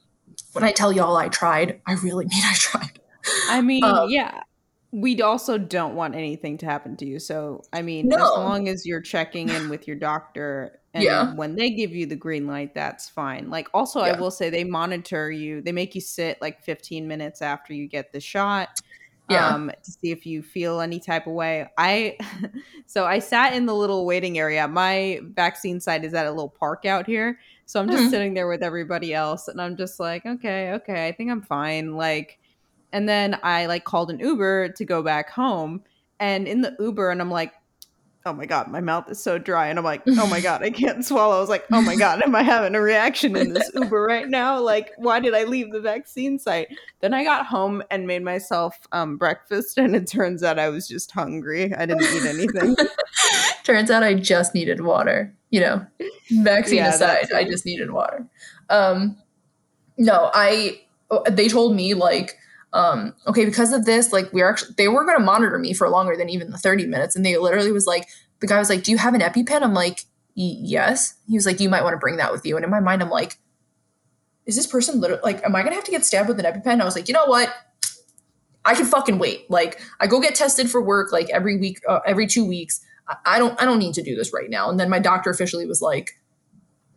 [0.56, 3.00] when I tell y'all I tried, I really mean I tried.
[3.48, 4.40] I mean, Um, yeah.
[4.92, 7.18] We also don't want anything to happen to you.
[7.18, 8.16] So, I mean, no.
[8.16, 11.34] as long as you're checking in with your doctor and Yeah.
[11.34, 13.50] when they give you the green light, that's fine.
[13.50, 17.42] Like, also, I will say they monitor you, they make you sit like 15 minutes
[17.42, 18.68] after you get the shot.
[19.28, 19.48] Yeah.
[19.48, 21.66] Um, to see if you feel any type of way.
[21.76, 22.16] I
[22.86, 24.68] so I sat in the little waiting area.
[24.68, 27.38] My vaccine site is at a little park out here.
[27.66, 28.10] So I'm just Mhm.
[28.10, 31.96] sitting there with everybody else and I'm just like, okay, okay, I think I'm fine.
[31.96, 32.38] Like
[32.92, 35.82] and then I like called an Uber to go back home.
[36.18, 37.52] And in the Uber, and I'm like,
[38.24, 39.68] oh my God, my mouth is so dry.
[39.68, 41.36] And I'm like, oh my God, I can't swallow.
[41.36, 44.28] I was like, oh my God, am I having a reaction in this Uber right
[44.28, 44.60] now?
[44.60, 46.68] Like, why did I leave the vaccine site?
[47.00, 49.76] Then I got home and made myself um, breakfast.
[49.78, 51.74] And it turns out I was just hungry.
[51.74, 52.76] I didn't eat anything.
[53.64, 55.34] Turns out I just needed water.
[55.56, 55.86] You know,
[56.42, 58.26] vaccine Yeah, aside, I just needed water.
[58.68, 59.16] Um,
[59.96, 60.82] no, I.
[61.30, 62.36] They told me like,
[62.74, 65.88] um, okay, because of this, like we're actually they were going to monitor me for
[65.88, 68.06] longer than even the thirty minutes, and they literally was like,
[68.40, 71.58] the guy was like, "Do you have an EpiPen?" I'm like, "Yes." He was like,
[71.58, 73.38] "You might want to bring that with you." And in my mind, I'm like,
[74.44, 76.44] "Is this person literally like, am I going to have to get stabbed with an
[76.44, 77.50] EpiPen?" I was like, "You know what?"
[78.66, 79.50] I can fucking wait.
[79.50, 82.82] Like I go get tested for work like every week, uh, every two weeks.
[83.24, 84.70] I, don't, I don't need to do this right now.
[84.70, 86.12] And then my doctor officially was like,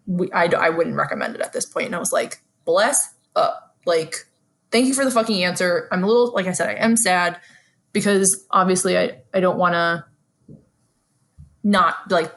[0.08, 1.88] we, I, I wouldn't recommend it at this point.
[1.88, 3.76] And I was like, bless up.
[3.86, 4.16] Like,
[4.72, 5.88] thank you for the fucking answer.
[5.92, 7.40] I'm a little, like I said, I am sad
[7.94, 10.06] because obviously I, I don't want to
[11.64, 12.34] not like,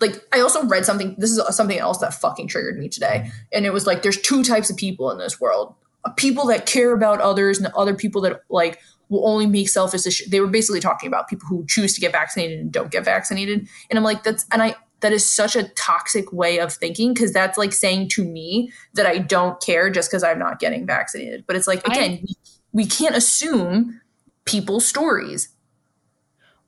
[0.00, 1.14] like I also read something.
[1.18, 3.30] This is something else that fucking triggered me today.
[3.52, 5.74] And it was like, there's two types of people in this world
[6.16, 10.30] people that care about others and other people that like will only make selfish decisions.
[10.30, 13.68] They were basically talking about people who choose to get vaccinated and don't get vaccinated.
[13.90, 17.32] And I'm like, that's and I that is such a toxic way of thinking because
[17.32, 21.44] that's like saying to me that I don't care just because I'm not getting vaccinated.
[21.46, 22.36] But it's like I- again, we,
[22.72, 24.00] we can't assume
[24.44, 25.50] people's stories.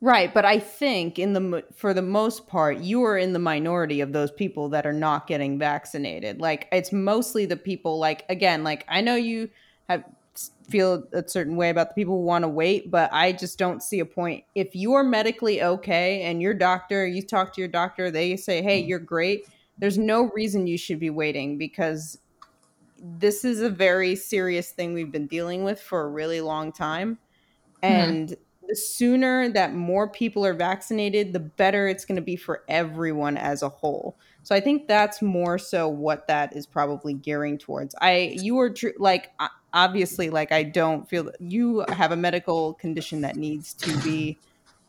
[0.02, 4.02] Right, but I think in the for the most part, you are in the minority
[4.02, 6.38] of those people that are not getting vaccinated.
[6.38, 9.48] Like it's mostly the people like again, like I know you
[9.88, 10.04] have
[10.68, 13.82] feel a certain way about the people who want to wait, but I just don't
[13.82, 14.44] see a point.
[14.54, 18.62] If you are medically okay and your doctor, you talk to your doctor, they say,
[18.62, 19.46] "Hey, you're great."
[19.78, 22.18] There's no reason you should be waiting because
[22.98, 27.18] this is a very serious thing we've been dealing with for a really long time.
[27.82, 28.10] Mm-hmm.
[28.10, 28.36] And
[28.68, 33.36] the sooner that more people are vaccinated, the better it's going to be for everyone
[33.36, 34.18] as a whole.
[34.42, 37.94] So I think that's more so what that is probably gearing towards.
[38.00, 39.30] I you are tr- like
[39.72, 44.38] obviously like I don't feel that you have a medical condition that needs to be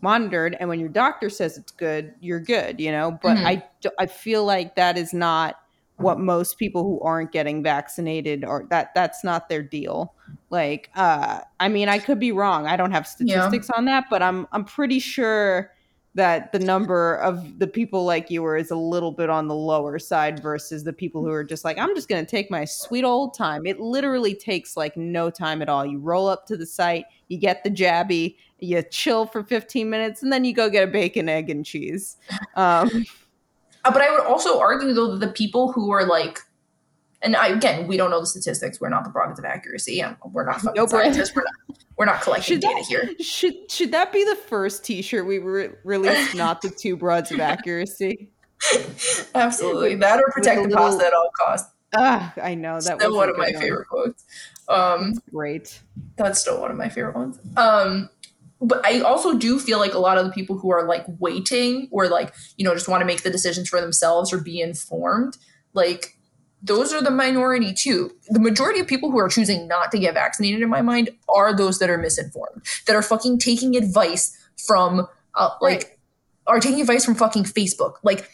[0.01, 3.63] monitored and when your doctor says it's good, you're good, you know, but Mhm.
[3.99, 5.55] I feel like that is not
[5.97, 10.13] what most people who aren't getting vaccinated or that that's not their deal.
[10.49, 12.67] Like uh i mean i could be wrong.
[12.67, 13.41] I don't have Yeah.
[13.47, 15.71] statistics on that but i'm i'm pretty sure
[16.15, 19.53] that the number of the people like you are is a little bit on the
[19.55, 22.65] lower side versus the people who are just like i'm just going to take my
[22.65, 23.65] sweet old time.
[23.65, 25.86] It literally takes like no time at all.
[25.86, 30.23] You roll up to the site you get the jabby you chill for 15 minutes
[30.23, 32.17] and then you go get a bacon egg and cheese.
[32.55, 33.05] Um
[33.91, 36.39] but I would also argue though that the people who are like,
[37.21, 38.80] and I, again, we don't know the statistics.
[38.80, 40.00] We're not the prerogative of accuracy.
[40.02, 41.36] and We're not fucking Nope, we're- scientists.
[41.36, 41.78] We're not.
[41.97, 43.10] We're not collecting Should data that- here.
[43.19, 47.39] should should that be the first t-shirt we re- released not the two broads of
[47.39, 48.30] accuracy
[49.36, 51.71] Absolutely, that or protect the little- pasta at all costs.
[51.95, 53.62] Ah, I know that Still was one of my one.
[53.62, 54.26] favorite quotes.
[54.67, 55.80] Um, Great.
[56.17, 57.39] that's still one of my favorite ones.
[57.56, 58.10] Um,
[58.62, 61.88] but I also do feel like a lot of the people who are like waiting
[61.91, 65.38] or like, you know, just want to make the decisions for themselves or be informed,
[65.74, 66.17] like
[66.62, 68.12] those are the minority too.
[68.30, 71.56] The majority of people who are choosing not to get vaccinated, in my mind, are
[71.56, 75.86] those that are misinformed, that are fucking taking advice from, uh, like, right.
[76.48, 77.96] are taking advice from fucking Facebook.
[78.02, 78.30] Like,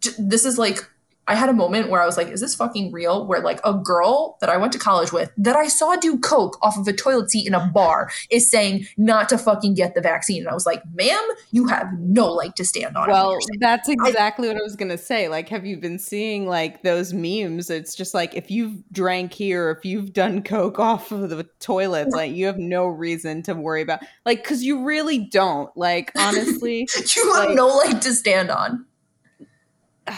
[0.00, 0.88] j- this is like
[1.28, 3.26] I had a moment where I was like, is this fucking real?
[3.26, 6.56] Where like a girl that I went to college with that I saw do coke
[6.62, 10.00] off of a toilet seat in a bar is saying not to fucking get the
[10.00, 10.42] vaccine.
[10.42, 13.08] And I was like, ma'am, you have no leg to stand on.
[13.08, 15.28] Well, that's exactly I, what I was going to say.
[15.28, 17.70] Like, have you been seeing like those memes?
[17.70, 22.12] It's just like if you've drank here, if you've done coke off of the toilet,
[22.12, 25.76] like you have no reason to worry about, like, because you really don't.
[25.76, 28.86] Like, honestly, you have like, no leg to stand on.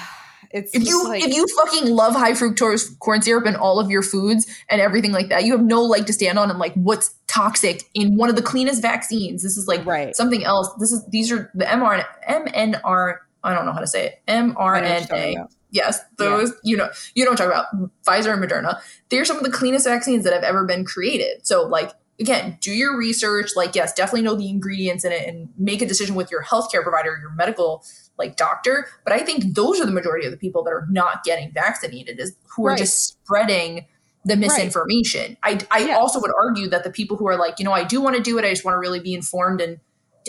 [0.51, 3.91] It's if you like, if you fucking love high fructose corn syrup and all of
[3.91, 6.73] your foods and everything like that, you have no leg to stand on and like
[6.75, 9.43] what's toxic in one of the cleanest vaccines.
[9.43, 10.17] This is like right.
[10.17, 10.71] something else.
[10.79, 13.17] This is these are the mRNA MNR.
[13.45, 14.23] I don't know how to say it.
[14.27, 15.49] mRNA.
[15.71, 16.57] Yes, those yeah.
[16.63, 17.67] you know you don't talk about
[18.07, 18.81] Pfizer and Moderna.
[19.11, 21.47] They're some of the cleanest vaccines that have ever been created.
[21.47, 23.51] So like again, do your research.
[23.55, 26.83] Like yes, definitely know the ingredients in it and make a decision with your healthcare
[26.83, 27.85] provider, your medical
[28.19, 28.89] like doctor.
[29.05, 32.19] But I think those are the majority of the people that are not getting vaccinated
[32.19, 32.79] is who are right.
[32.79, 33.87] just spreading
[34.25, 35.37] the misinformation.
[35.45, 35.67] Right.
[35.71, 35.99] I, I yes.
[35.99, 38.23] also would argue that the people who are like, you know, I do want to
[38.23, 39.79] do it, I just want to really be informed and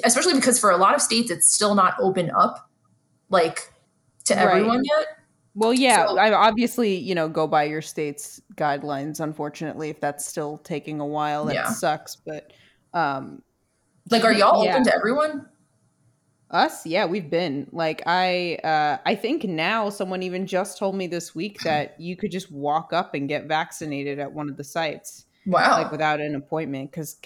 [0.05, 2.69] especially because for a lot of states it's still not open up
[3.29, 3.71] like
[4.25, 4.45] to right.
[4.45, 5.07] everyone yet.
[5.55, 9.19] Well, yeah, so, I obviously, you know, go by your state's guidelines.
[9.19, 11.69] Unfortunately, if that's still taking a while, that yeah.
[11.69, 12.15] sucks.
[12.15, 12.53] But,
[12.93, 13.41] um,
[14.09, 14.71] like, are y'all yeah.
[14.71, 15.47] open to everyone?
[16.51, 18.55] Us, yeah, we've been like I.
[18.63, 22.51] Uh, I think now someone even just told me this week that you could just
[22.51, 25.25] walk up and get vaccinated at one of the sites.
[25.45, 25.81] Wow!
[25.81, 27.17] Like without an appointment, because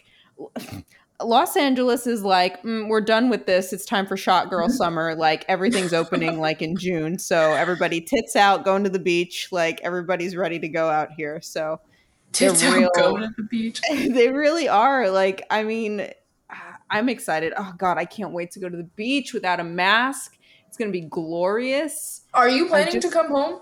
[1.21, 3.71] Los Angeles is like, mm, we're done with this.
[3.71, 5.15] It's time for shot girl summer.
[5.15, 9.49] Like everything's opening like in June, so everybody tits out, going to the beach.
[9.51, 11.39] Like everybody's ready to go out here.
[11.41, 11.79] So
[12.33, 13.81] tits out, real, going to the beach.
[13.89, 15.09] they really are.
[15.09, 16.09] Like I mean
[16.93, 17.53] I'm excited.
[17.57, 20.37] Oh God, I can't wait to go to the beach without a mask.
[20.67, 22.21] It's gonna be glorious.
[22.35, 23.61] Are you planning just, to come home?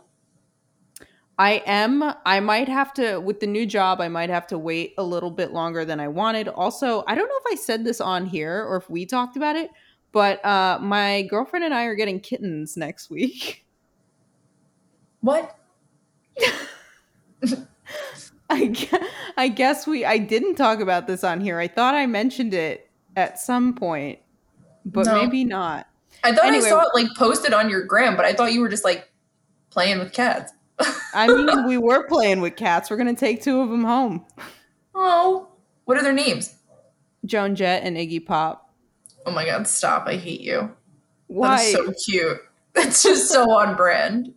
[1.40, 2.14] I am.
[2.26, 4.02] I might have to with the new job.
[4.02, 6.50] I might have to wait a little bit longer than I wanted.
[6.50, 9.56] Also, I don't know if I said this on here or if we talked about
[9.56, 9.72] it,
[10.12, 13.66] but uh, my girlfriend and I are getting kittens next week.
[15.22, 15.58] What?
[18.50, 19.04] I guess,
[19.38, 20.04] I guess we.
[20.04, 21.60] I didn't talk about this on here.
[21.60, 24.20] I thought I mentioned it at some point,
[24.86, 25.22] but no.
[25.22, 25.88] maybe not.
[26.24, 28.62] I thought anyway, I saw it like posted on your gram, but I thought you
[28.62, 29.10] were just like
[29.70, 30.52] playing with cats.
[31.14, 32.90] I mean, we were playing with cats.
[32.90, 34.26] We're gonna take two of them home.
[34.94, 35.50] Oh,
[35.86, 36.56] what are their names?
[37.26, 38.74] Joan Jett and Iggy Pop.
[39.26, 40.08] Oh my god, stop!
[40.08, 40.72] I hate you.
[41.28, 41.58] Why?
[41.58, 42.38] That is so cute.
[42.74, 44.34] It's just so on brand.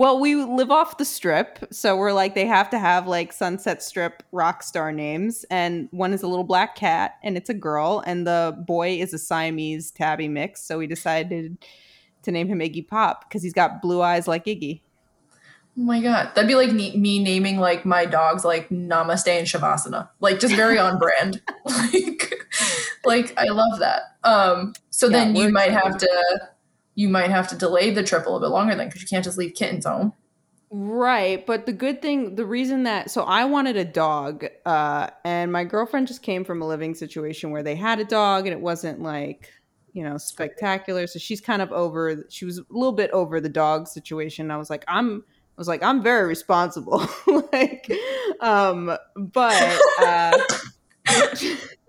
[0.00, 3.82] Well, we live off the strip, so we're like they have to have like Sunset
[3.82, 8.02] Strip rock star names, and one is a little black cat, and it's a girl,
[8.06, 10.62] and the boy is a Siamese tabby mix.
[10.62, 11.58] So we decided
[12.22, 14.80] to name him Iggy Pop because he's got blue eyes like Iggy.
[15.76, 20.08] Oh my god, that'd be like me naming like my dogs like Namaste and Shavasana,
[20.20, 21.42] like just very on brand.
[21.66, 22.48] like,
[23.04, 24.16] like I love that.
[24.24, 26.48] Um, so yeah, then you might have to
[27.00, 29.24] you might have to delay the trip a little bit longer then because you can't
[29.24, 30.12] just leave kittens home.
[30.70, 35.50] Right, but the good thing, the reason that so I wanted a dog, uh, and
[35.50, 38.60] my girlfriend just came from a living situation where they had a dog and it
[38.60, 39.48] wasn't like
[39.94, 41.06] you know spectacular.
[41.06, 42.26] So she's kind of over.
[42.28, 44.50] She was a little bit over the dog situation.
[44.50, 45.24] I was like, I'm.
[45.26, 47.06] I was like, I'm very responsible.
[47.52, 47.90] like,
[48.40, 50.38] um, but uh,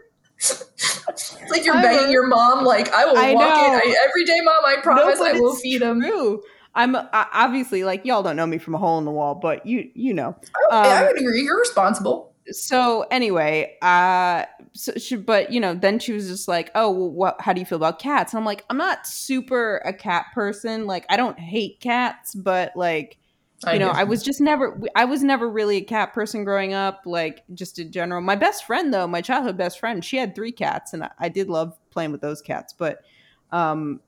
[0.41, 3.65] it's like you're begging your mom, like, I will I walk know.
[3.65, 4.65] in I, every day, mom.
[4.65, 6.01] I promise no, I will feed him.
[6.01, 6.41] True.
[6.73, 9.89] I'm obviously like y'all don't know me from a hole in the wall, but you
[9.93, 10.30] you know.
[10.71, 11.43] Um, I would agree.
[11.43, 12.34] You're responsible.
[12.47, 17.10] So anyway, uh, so she, but you know, then she was just like, "Oh, well,
[17.10, 17.41] what?
[17.41, 20.88] How do you feel about cats?" And I'm like, "I'm not super a cat person.
[20.88, 23.18] Like, I don't hate cats, but like,
[23.68, 27.01] you know, I was just never I was never really a cat person growing up,
[27.05, 28.22] like just in general.
[28.22, 31.30] My best friend though, my childhood best friend, she had three cats and I, I
[31.30, 33.03] did love playing with those cats, but
[33.51, 33.99] um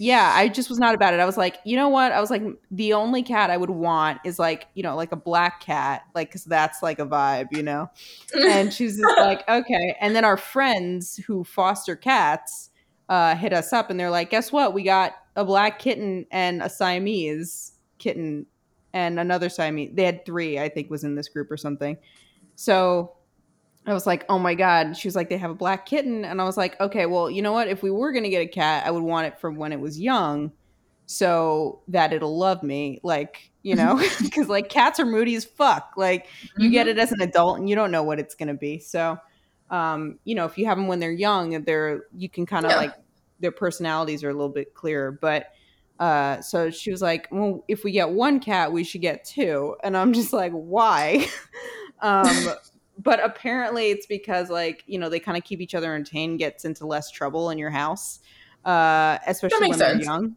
[0.00, 1.20] yeah, I just was not about it.
[1.20, 2.12] I was like, you know what?
[2.12, 5.16] I was like, the only cat I would want is like, you know, like a
[5.16, 7.90] black cat, like, cause that's like a vibe, you know?
[8.32, 9.96] And she's just like, okay.
[10.00, 12.70] And then our friends who foster cats
[13.08, 14.72] uh, hit us up and they're like, guess what?
[14.72, 18.46] We got a black kitten and a Siamese kitten
[18.98, 19.92] and another Siamese.
[19.94, 21.96] They had three, I think, was in this group or something.
[22.56, 23.12] So
[23.86, 24.96] I was like, oh my God.
[24.96, 26.24] She was like, they have a black kitten.
[26.24, 27.68] And I was like, okay, well, you know what?
[27.68, 29.78] If we were going to get a cat, I would want it from when it
[29.78, 30.50] was young
[31.06, 32.98] so that it'll love me.
[33.04, 35.92] Like, you know, because like cats are moody as fuck.
[35.96, 36.26] Like,
[36.56, 36.72] you mm-hmm.
[36.72, 38.80] get it as an adult and you don't know what it's going to be.
[38.80, 39.16] So,
[39.70, 42.72] um, you know, if you have them when they're young, they're, you can kind of
[42.72, 42.78] yeah.
[42.78, 42.94] like,
[43.38, 45.12] their personalities are a little bit clearer.
[45.12, 45.52] But,
[45.98, 49.76] uh, so she was like, well, if we get one cat, we should get two.
[49.82, 51.26] And I'm just like, why?
[52.00, 52.50] um,
[52.98, 56.64] but apparently it's because like you know they kind of keep each other entertained gets
[56.64, 58.20] into less trouble in your house
[58.64, 59.98] uh especially when sense.
[59.98, 60.36] they're young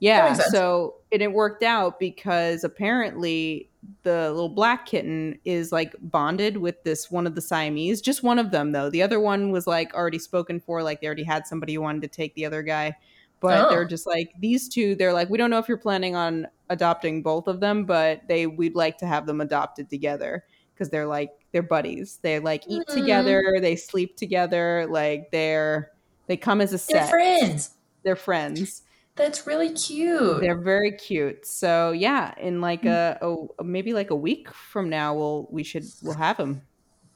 [0.00, 3.70] yeah so and it worked out because apparently
[4.02, 8.38] the little black kitten is like bonded with this one of the siamese just one
[8.38, 11.46] of them though the other one was like already spoken for like they already had
[11.46, 12.94] somebody who wanted to take the other guy
[13.40, 13.70] but oh.
[13.70, 17.22] they're just like these two they're like we don't know if you're planning on adopting
[17.22, 21.30] both of them but they we'd like to have them adopted together because they're like
[21.52, 22.18] they're buddies.
[22.22, 22.94] They like eat mm.
[22.94, 25.90] together, they sleep together, like they're
[26.26, 26.94] they come as a set.
[26.94, 27.70] They're friends.
[28.02, 28.82] They're friends.
[29.16, 30.40] That's really cute.
[30.40, 31.44] They're very cute.
[31.44, 33.18] So yeah, in like a,
[33.58, 36.62] a maybe like a week from now, we'll we should we'll have them.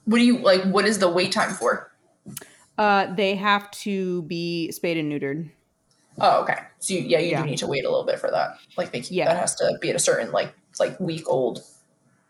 [0.04, 0.62] What do you like?
[0.64, 1.90] What is the wait time for?
[2.76, 5.50] Uh, they have to be spayed and neutered.
[6.20, 6.58] Oh, okay.
[6.78, 7.42] So you, yeah, you yeah.
[7.42, 8.58] do need to wait a little bit for that.
[8.76, 9.26] Like they, yeah.
[9.26, 11.62] that has to be at a certain like like week old,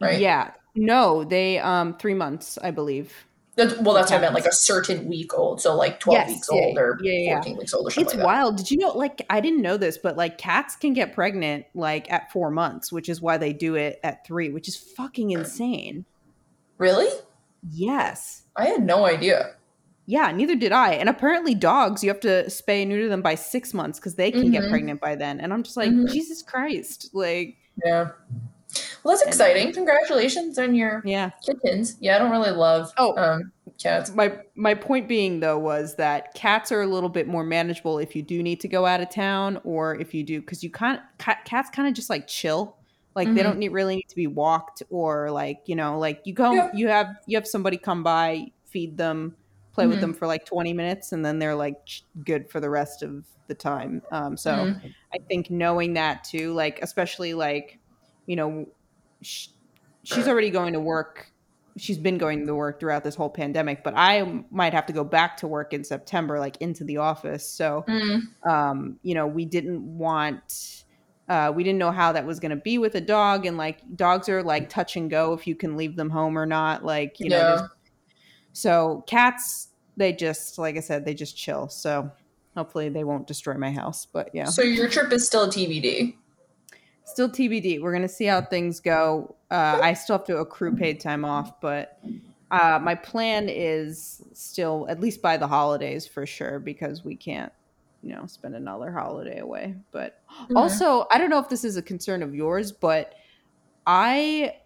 [0.00, 0.18] right?
[0.18, 3.12] Yeah, no, they um three months, I believe.
[3.56, 5.60] That's, well, that's what I meant, like a certain week old.
[5.60, 8.06] So like twelve yes, weeks yeah, old or yeah, fourteen weeks old or something.
[8.06, 8.56] It's like wild.
[8.56, 8.88] Did you know?
[8.88, 12.90] Like I didn't know this, but like cats can get pregnant like at four months,
[12.90, 16.04] which is why they do it at three, which is fucking insane.
[16.78, 17.08] Really?
[17.70, 18.42] Yes.
[18.56, 19.54] I had no idea.
[20.06, 20.92] Yeah, neither did I.
[20.94, 24.30] And apparently, dogs you have to spay and neuter them by six months because they
[24.30, 24.52] can mm-hmm.
[24.52, 25.40] get pregnant by then.
[25.40, 26.06] And I'm just like, mm-hmm.
[26.06, 27.56] Jesus Christ, like.
[27.84, 28.10] Yeah.
[29.02, 29.72] Well, that's exciting.
[29.72, 31.96] Congratulations on your yeah kittens.
[32.00, 34.12] Yeah, I don't really love oh um, cats.
[34.14, 38.16] My my point being though was that cats are a little bit more manageable if
[38.16, 41.00] you do need to go out of town or if you do because you kind
[41.18, 42.76] cats kind of just like chill.
[43.14, 43.36] Like mm-hmm.
[43.36, 46.52] they don't need really need to be walked or like you know like you go
[46.52, 46.70] yeah.
[46.74, 49.36] you have you have somebody come by feed them
[49.74, 49.90] play mm-hmm.
[49.90, 51.76] with them for like 20 minutes and then they're like
[52.24, 54.88] good for the rest of the time um, so mm-hmm.
[55.12, 57.78] i think knowing that too like especially like
[58.26, 58.66] you know
[59.20, 59.50] she,
[60.02, 61.30] she's already going to work
[61.76, 65.04] she's been going to work throughout this whole pandemic but i might have to go
[65.04, 68.22] back to work in september like into the office so mm.
[68.48, 70.84] um, you know we didn't want
[71.26, 73.80] uh, we didn't know how that was going to be with a dog and like
[73.96, 77.18] dogs are like touch and go if you can leave them home or not like
[77.18, 77.38] you yeah.
[77.38, 77.68] know
[78.54, 82.10] so cats they just like i said they just chill so
[82.56, 86.14] hopefully they won't destroy my house but yeah so your trip is still tbd
[87.04, 87.80] still TBD.
[87.80, 89.36] We're gonna see how things go.
[89.50, 92.00] Uh, I still have to accrue paid time off, but
[92.50, 97.52] uh, my plan is still at least by the holidays for sure because we can't,
[98.02, 99.74] you know, spend another holiday away.
[99.90, 100.56] But mm-hmm.
[100.56, 103.14] also, I don't know if this is a concern of yours, but
[103.86, 104.56] I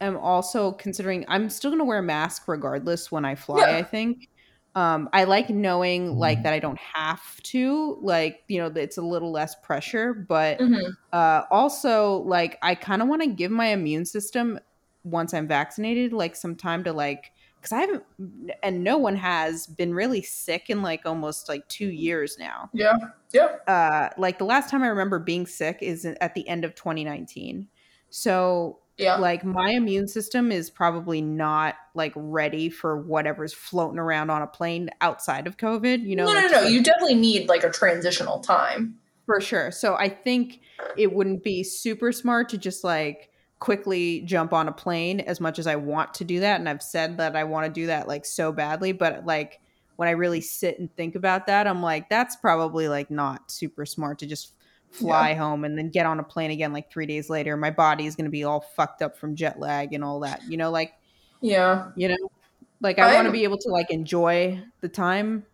[0.00, 3.70] am also considering I'm still gonna wear a mask regardless when I fly.
[3.70, 3.76] Yeah.
[3.76, 4.28] I think
[4.74, 6.42] um, I like knowing like mm-hmm.
[6.44, 10.90] that I don't have to like you know it's a little less pressure, but mm-hmm.
[11.12, 14.60] uh, also like I kind of want to give my immune system
[15.02, 18.02] once I'm vaccinated like some time to like because I haven't
[18.62, 22.70] and no one has been really sick in like almost like two years now.
[22.72, 22.96] Yeah,
[23.32, 23.56] yeah.
[23.66, 27.66] Uh, like the last time I remember being sick is at the end of 2019.
[28.10, 29.16] So yeah.
[29.16, 34.46] Like my immune system is probably not like ready for whatever's floating around on a
[34.46, 36.02] plane outside of COVID.
[36.02, 36.66] You know, no, like, no, no.
[36.66, 39.70] You definitely need like a transitional time for sure.
[39.70, 40.60] So I think
[40.96, 45.58] it wouldn't be super smart to just like quickly jump on a plane as much
[45.58, 46.60] as I want to do that.
[46.60, 49.60] And I've said that I want to do that like so badly, but like
[49.96, 53.84] when I really sit and think about that, I'm like, that's probably like not super
[53.84, 54.52] smart to just
[54.96, 55.36] fly yeah.
[55.36, 57.56] home and then get on a plane again like three days later.
[57.56, 60.42] My body is going to be all fucked up from jet lag and all that.
[60.48, 60.94] You know, like
[61.40, 62.30] yeah, you know,
[62.80, 65.44] like I want to be able to like enjoy the time.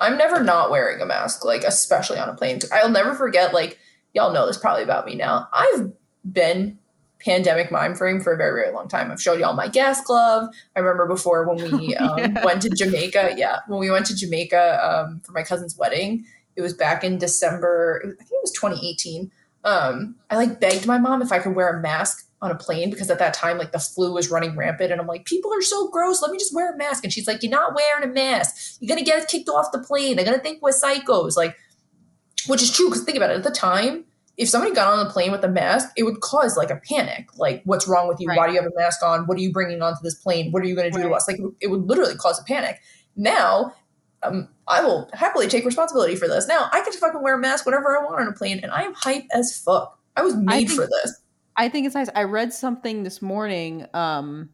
[0.00, 2.60] I'm never not wearing a mask, like especially on a plane.
[2.72, 3.52] I'll never forget.
[3.52, 3.78] Like
[4.14, 5.48] y'all know this probably about me now.
[5.52, 5.92] I've
[6.30, 6.78] been
[7.20, 9.10] pandemic mind frame for a very very long time.
[9.10, 10.48] I've showed y'all my gas glove.
[10.76, 12.44] I remember before when we um, yeah.
[12.44, 13.34] went to Jamaica.
[13.36, 16.24] Yeah, when we went to Jamaica um, for my cousin's wedding
[16.58, 19.30] it was back in December, I think it was 2018.
[19.62, 22.90] Um, I like begged my mom if I could wear a mask on a plane
[22.90, 24.90] because at that time, like the flu was running rampant.
[24.90, 26.20] And I'm like, people are so gross.
[26.20, 27.04] Let me just wear a mask.
[27.04, 28.78] And she's like, you're not wearing a mask.
[28.80, 30.16] You're going to get kicked off the plane.
[30.16, 31.36] They're going to think we're psychos.
[31.36, 31.56] Like,
[32.48, 33.36] which is true because think about it.
[33.36, 34.04] At the time,
[34.36, 37.36] if somebody got on the plane with a mask, it would cause like a panic.
[37.36, 38.26] Like, what's wrong with you?
[38.26, 38.36] Right.
[38.36, 39.26] Why do you have a mask on?
[39.26, 40.50] What are you bringing onto this plane?
[40.50, 41.28] What are you going to do to us?
[41.28, 42.80] Like, it would literally cause a panic.
[43.16, 43.74] Now,
[44.22, 46.48] um, I will happily take responsibility for this.
[46.48, 48.72] Now, I get to fucking wear a mask whenever I want on a plane, and
[48.72, 49.98] I am hype as fuck.
[50.16, 51.20] I was made think- for this.
[51.56, 52.08] I think it's nice.
[52.14, 53.86] I read something this morning.
[53.92, 54.50] Um,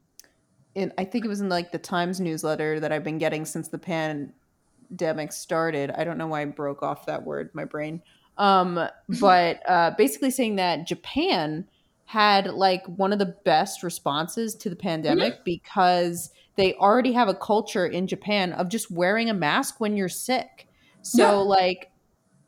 [0.75, 3.69] in I think it was in like the Times newsletter that I've been getting since
[3.69, 5.91] the pandemic started.
[5.91, 8.03] I don't know why I broke off that word, my brain.
[8.39, 8.89] Um,
[9.21, 11.67] but uh, basically saying that Japan
[12.07, 17.35] had like one of the best responses to the pandemic because they already have a
[17.35, 20.69] culture in Japan of just wearing a mask when you're sick.
[21.03, 21.31] So Yeah.
[21.31, 21.91] like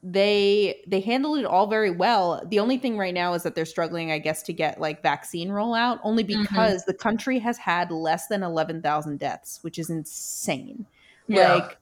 [0.02, 2.40] they they handled it all very well.
[2.46, 5.48] The only thing right now is that they're struggling, I guess, to get like vaccine
[5.48, 6.42] rollout, only Mhm.
[6.42, 10.86] because the country has had less than eleven thousand deaths, which is insane.
[11.26, 11.54] Yeah.
[11.54, 11.78] Like,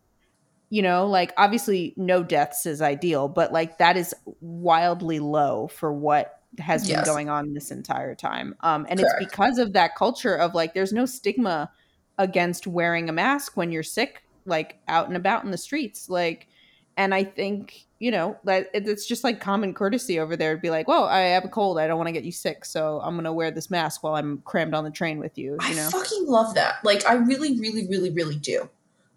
[0.70, 5.92] you know, like obviously no deaths is ideal, but like that is wildly low for
[5.92, 8.54] what has been going on this entire time.
[8.60, 9.16] Um, and Correct.
[9.20, 11.70] it's because of that culture of like there's no stigma
[12.18, 16.08] against wearing a mask when you're sick, like out and about in the streets.
[16.08, 16.48] Like,
[16.96, 20.70] and I think, you know, that it's just like common courtesy over there to be
[20.70, 21.78] like, well, I have a cold.
[21.78, 22.64] I don't want to get you sick.
[22.64, 25.56] So I'm going to wear this mask while I'm crammed on the train with you,
[25.60, 25.88] I you know?
[25.90, 26.76] fucking love that.
[26.84, 28.68] Like I really, really, really, really do.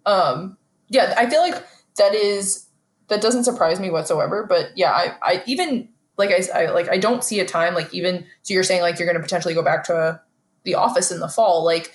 [0.06, 0.56] Um,
[0.88, 1.62] yeah, I feel like
[1.98, 2.66] that is
[3.08, 4.44] that doesn't surprise me whatsoever.
[4.48, 7.92] But yeah, I, I even like I, I like I don't see a time like
[7.94, 10.20] even so you're saying like you're going to potentially go back to
[10.64, 11.64] the office in the fall.
[11.64, 11.92] Like,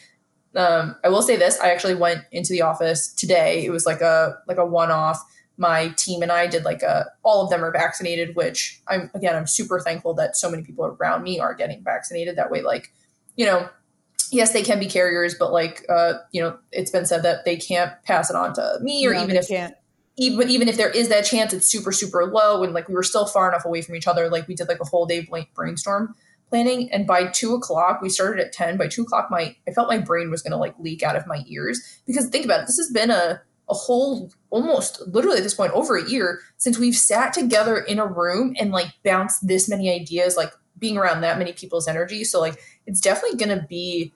[0.56, 3.66] um, I will say this: I actually went into the office today.
[3.66, 5.24] It was like a like a one off.
[5.58, 9.36] My team and I did like a all of them are vaccinated, which I'm again
[9.36, 12.36] I'm super thankful that so many people around me are getting vaccinated.
[12.36, 12.92] That way, like
[13.36, 13.70] you know,
[14.32, 17.56] yes, they can be carriers, but like uh, you know, it's been said that they
[17.58, 19.76] can't pass it on to me, or No, even if can't.
[20.18, 23.04] even even if there is that chance, it's super super low, and like we were
[23.04, 24.30] still far enough away from each other.
[24.30, 26.16] Like we did like a whole day brainstorm
[26.54, 28.78] planning, and by two o'clock we started at ten.
[28.78, 31.44] By two o'clock, my I felt my brain was gonna like leak out of my
[31.48, 31.82] ears.
[32.06, 35.72] Because think about it, this has been a a whole almost literally at this point
[35.74, 39.92] over a year since we've sat together in a room and like bounced this many
[39.92, 42.24] ideas like being around that many people's energy.
[42.24, 44.14] So like it's definitely to be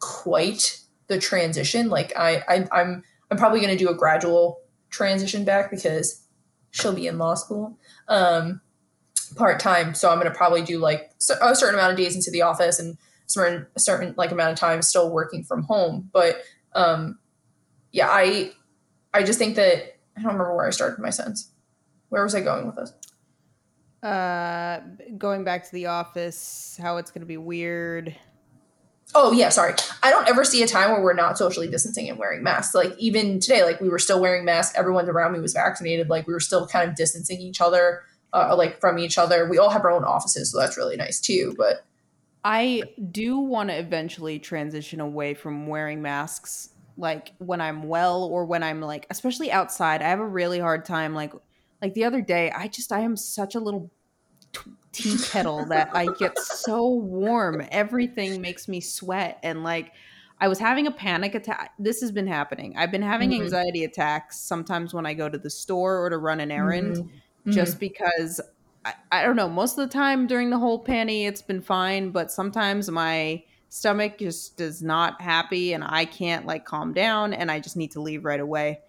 [0.00, 1.90] quite the transition.
[1.90, 4.60] Like I, I i'm i'm probably to do a gradual
[4.90, 6.24] transition back because
[6.72, 7.78] she'll be in law school.
[8.08, 8.62] Um
[9.36, 11.10] part-time so i'm going to probably do like
[11.40, 14.58] a certain amount of days into the office and certain a certain like amount of
[14.58, 16.42] time still working from home but
[16.74, 17.18] um
[17.92, 18.50] yeah i
[19.12, 21.50] i just think that i don't remember where i started my sentence
[22.08, 22.92] where was i going with this
[24.02, 24.78] Uh,
[25.16, 28.14] going back to the office, how it's going to be weird.
[29.12, 29.74] Oh yeah, sorry.
[30.04, 32.74] I don't ever see a time where we're not socially distancing and wearing masks.
[32.76, 34.76] Like even today, like we were still wearing masks.
[34.78, 36.08] Everyone around me was vaccinated.
[36.08, 38.02] Like we were still kind of distancing each other,
[38.32, 39.48] uh, like from each other.
[39.48, 41.54] We all have our own offices, so that's really nice too.
[41.56, 41.84] But
[42.44, 48.44] I do want to eventually transition away from wearing masks like when I'm well or
[48.44, 50.02] when I'm like especially outside.
[50.02, 51.32] I have a really hard time like
[51.82, 53.90] like the other day I just I am such a little
[54.52, 57.62] t- tea kettle that I get so warm.
[57.70, 59.92] Everything makes me sweat and like
[60.40, 61.72] I was having a panic attack.
[61.78, 62.76] This has been happening.
[62.76, 63.42] I've been having Mhm.
[63.42, 67.10] anxiety attacks sometimes when I go to the store or to run an errand
[67.50, 68.40] Just because
[68.84, 72.10] I, I don't know most of the time during the whole panty it's been fine
[72.10, 77.50] but sometimes my stomach just is not happy and i can't like calm down and
[77.50, 78.80] i just need to leave right away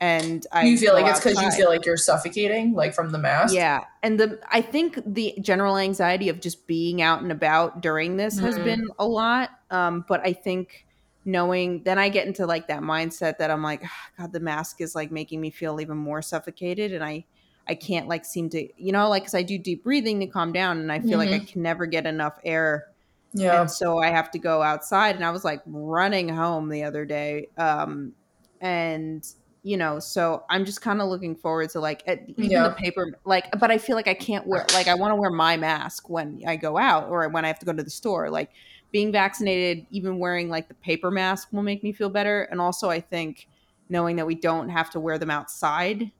[0.00, 3.18] and i you feel like it's because you feel like you're suffocating, like from the
[3.18, 3.54] mask.
[3.54, 8.16] yeah and the i think the general anxiety of just being out and about during
[8.16, 8.64] this has Mhm.
[8.64, 10.86] been a lot um but i think
[11.24, 14.80] knowing then i get into like that mindset that i'm like "Ah, god the mask
[14.80, 17.24] is like making me feel even more suffocated and i
[17.68, 20.52] i can't like seem to you know like because i do deep breathing to calm
[20.52, 22.86] down and i feel like i can never get enough air
[23.32, 23.60] yeah.
[23.60, 25.16] and so I have to go outside.
[25.16, 28.12] And I was like running home the other day, um,
[28.60, 29.26] and
[29.64, 32.68] you know, so I'm just kind of looking forward to like at, even Yeah.
[32.68, 35.30] the paper, like, but I feel like I can't wear, like, I want to wear
[35.30, 38.28] my mask when I go out or when I have to go to the store.
[38.28, 38.50] Like,
[38.90, 42.42] being vaccinated, even wearing like the paper mask will make me feel better.
[42.50, 43.48] And also, I think
[43.88, 46.10] knowing that we don't have to wear them outside.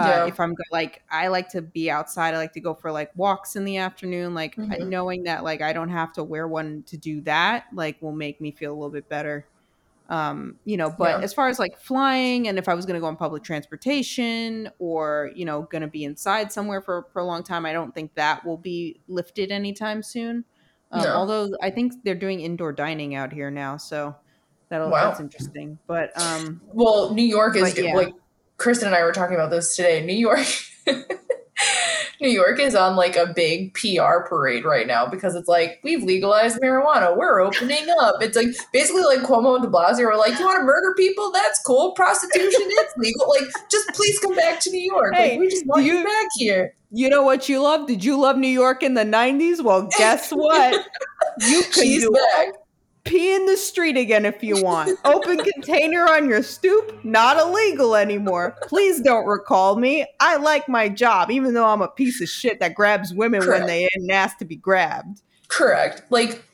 [0.00, 0.26] Uh, Yeah.
[0.26, 2.34] If I'm like, I like to be outside.
[2.34, 4.34] I like to go for like walks in the afternoon.
[4.34, 4.88] Like Mhm.
[4.88, 8.40] knowing that like I don't have to wear one to do that, like will make
[8.40, 9.48] me feel a little bit better.
[10.08, 11.24] Um, you know, but Yeah.
[11.24, 14.68] as far as like flying and if I was going to go on public transportation
[14.80, 17.94] or you know going to be inside somewhere for for a long time, I don't
[17.94, 20.44] think that will be lifted anytime soon.
[20.92, 21.06] Um.
[21.14, 24.16] Although I think they're doing indoor dining out here now, so
[24.68, 25.10] that'll Wow.
[25.10, 25.78] that's interesting.
[25.86, 28.14] But um, Well, New York is like
[28.60, 30.04] Kristen and I were talking about this today.
[30.04, 30.46] New York,
[32.20, 36.02] New York is on like a big PR parade right now because it's like we've
[36.02, 38.16] legalized marijuana, we're opening up.
[38.22, 41.32] It's like basically like Cuomo and De Blasio are like, you want to murder people?
[41.32, 41.92] That's cool.
[41.92, 43.26] Prostitution, it's legal.
[43.30, 45.14] Like, just please come back to New York.
[45.14, 46.74] Hey, like, we just want you, you- back here.
[46.92, 47.86] You know what you love?
[47.86, 49.62] Did you love New York in the 90s?
[49.62, 50.74] Well, guess what?
[51.38, 52.48] You can She's do back.
[53.04, 54.98] Pee in the street again if you want.
[55.04, 58.56] Open container on your stoop, not illegal anymore.
[58.62, 60.06] Please don't recall me.
[60.20, 63.60] I like my job, even though I'm a piece of shit that grabs women Correct.
[63.60, 65.22] when they ain't asked to be grabbed.
[65.48, 66.02] Correct.
[66.10, 66.44] Like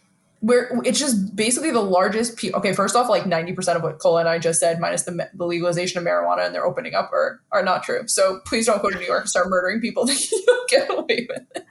[0.40, 2.36] where it's just basically the largest.
[2.36, 5.02] P- okay, first off, like ninety percent of what Cole and I just said, minus
[5.04, 8.06] the, the legalization of marijuana and they're opening up, are are not true.
[8.06, 10.90] So please don't go to New York and start murdering people that you don't get
[10.90, 11.64] away with.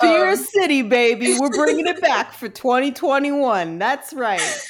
[0.00, 1.36] Fear Um, City, baby.
[1.38, 3.78] We're bringing it back for 2021.
[3.78, 4.66] That's right.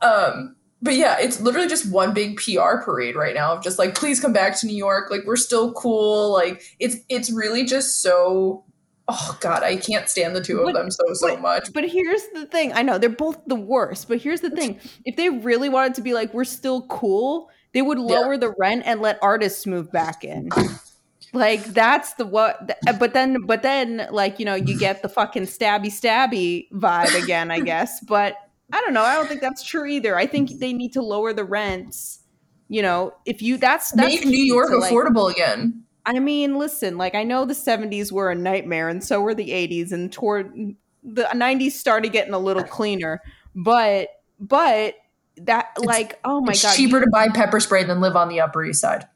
[0.00, 3.94] Um, but yeah, it's literally just one big PR parade right now of just like,
[3.94, 5.10] please come back to New York.
[5.10, 6.32] Like we're still cool.
[6.32, 8.64] Like it's it's really just so.
[9.08, 11.72] Oh God, I can't stand the two of But- them so so but- much.
[11.72, 12.72] But here's the thing.
[12.72, 14.78] I know they're both the worst, but here's the thing.
[15.04, 18.04] If they really wanted to be like, we're still cool, they would Yeah.
[18.04, 20.50] lower the rent and let artists move back in.
[21.34, 25.00] Like that's the what th- uh, but then but then like you know you get
[25.00, 28.34] the fucking stabby stabby vibe again I guess but
[28.70, 31.32] I don't know I don't think that's true either I think they need to lower
[31.32, 32.18] the rents
[32.68, 35.84] you know if you that's that's Make New York to, like- affordable again.
[36.04, 39.50] I mean, listen, like I know the 70s were a nightmare and so were the
[39.50, 40.52] 80s and toward
[41.04, 43.20] the 90s started getting a little cleaner.
[43.54, 44.08] But
[44.40, 44.94] but
[45.36, 46.74] that It's- like oh my it's god.
[46.74, 49.06] cheaper to buy pepper spray than live on the Upper East Side.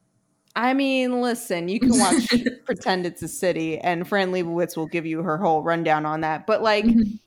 [0.54, 2.32] I mean, listen, you can watch
[2.64, 6.46] Pretend It's a City and Fran Lebowitz will give you her whole rundown on that.
[6.46, 7.18] But like Mhm.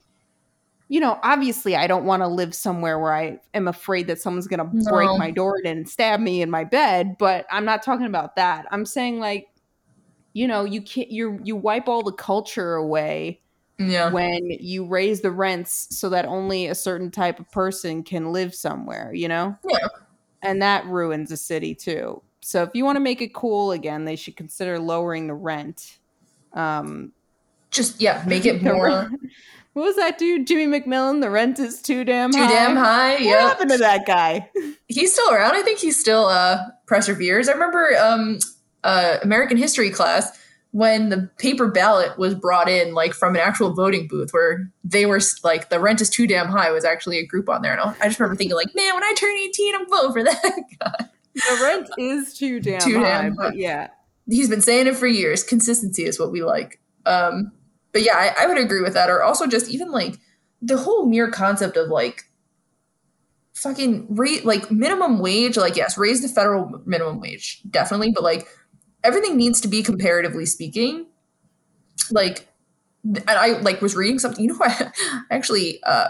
[0.92, 4.48] You know, obviously I don't want to live somewhere where I am afraid that someone's
[4.48, 4.92] going to No.
[4.92, 8.66] break my door and stab me in my bed, but I'm not talking about that.
[8.72, 9.48] I'm saying like
[10.34, 13.42] you know, you can't you you wipe all the culture away
[13.80, 14.12] Yeah.
[14.12, 18.54] when you raise the rents so that only a certain type of person can live
[18.54, 19.58] somewhere, you know?
[19.70, 19.88] Yeah.
[20.42, 22.22] And that ruins a city too.
[22.42, 26.00] So if you want to make it cool again, they should consider lowering the rent.
[26.54, 27.12] Um
[27.72, 29.10] Just yeah, make it more
[29.80, 30.46] What was that dude?
[30.46, 32.48] Jimmy McMillan, the rent is too damn too high.
[32.48, 33.18] Too damn high.
[33.18, 33.48] Yeah What Yeah.
[33.48, 34.50] happened to that guy?
[34.88, 35.56] He's still around.
[35.56, 37.48] I think he still uh perseveres.
[37.48, 38.40] I remember um
[38.84, 40.38] uh American history class
[40.72, 45.06] when the paper ballot was brought in like from an actual voting booth where they
[45.06, 47.72] were s- like the rent is too damn high was actually a group on there
[47.72, 50.64] and I just remember thinking like man when I turn 18 I'm voting for that
[50.80, 51.06] guy.
[51.36, 53.52] The rent is too damn Too high, damn high.
[53.56, 53.88] yeah.
[54.28, 55.44] He's been saying it for years.
[55.44, 56.80] Consistency is what we like.
[57.06, 57.52] Um
[57.92, 59.10] but yeah, I, I would agree with that.
[59.10, 60.16] Or also just even like
[60.62, 62.26] the whole mere concept of like
[63.56, 68.48] fucking rate like minimum wage like yes raise the federal minimum wage definitely but like
[69.04, 71.06] everything needs to be comparatively speaking
[72.10, 72.48] like
[73.04, 74.72] and i like was reading something you know what?
[75.32, 76.08] i actually uh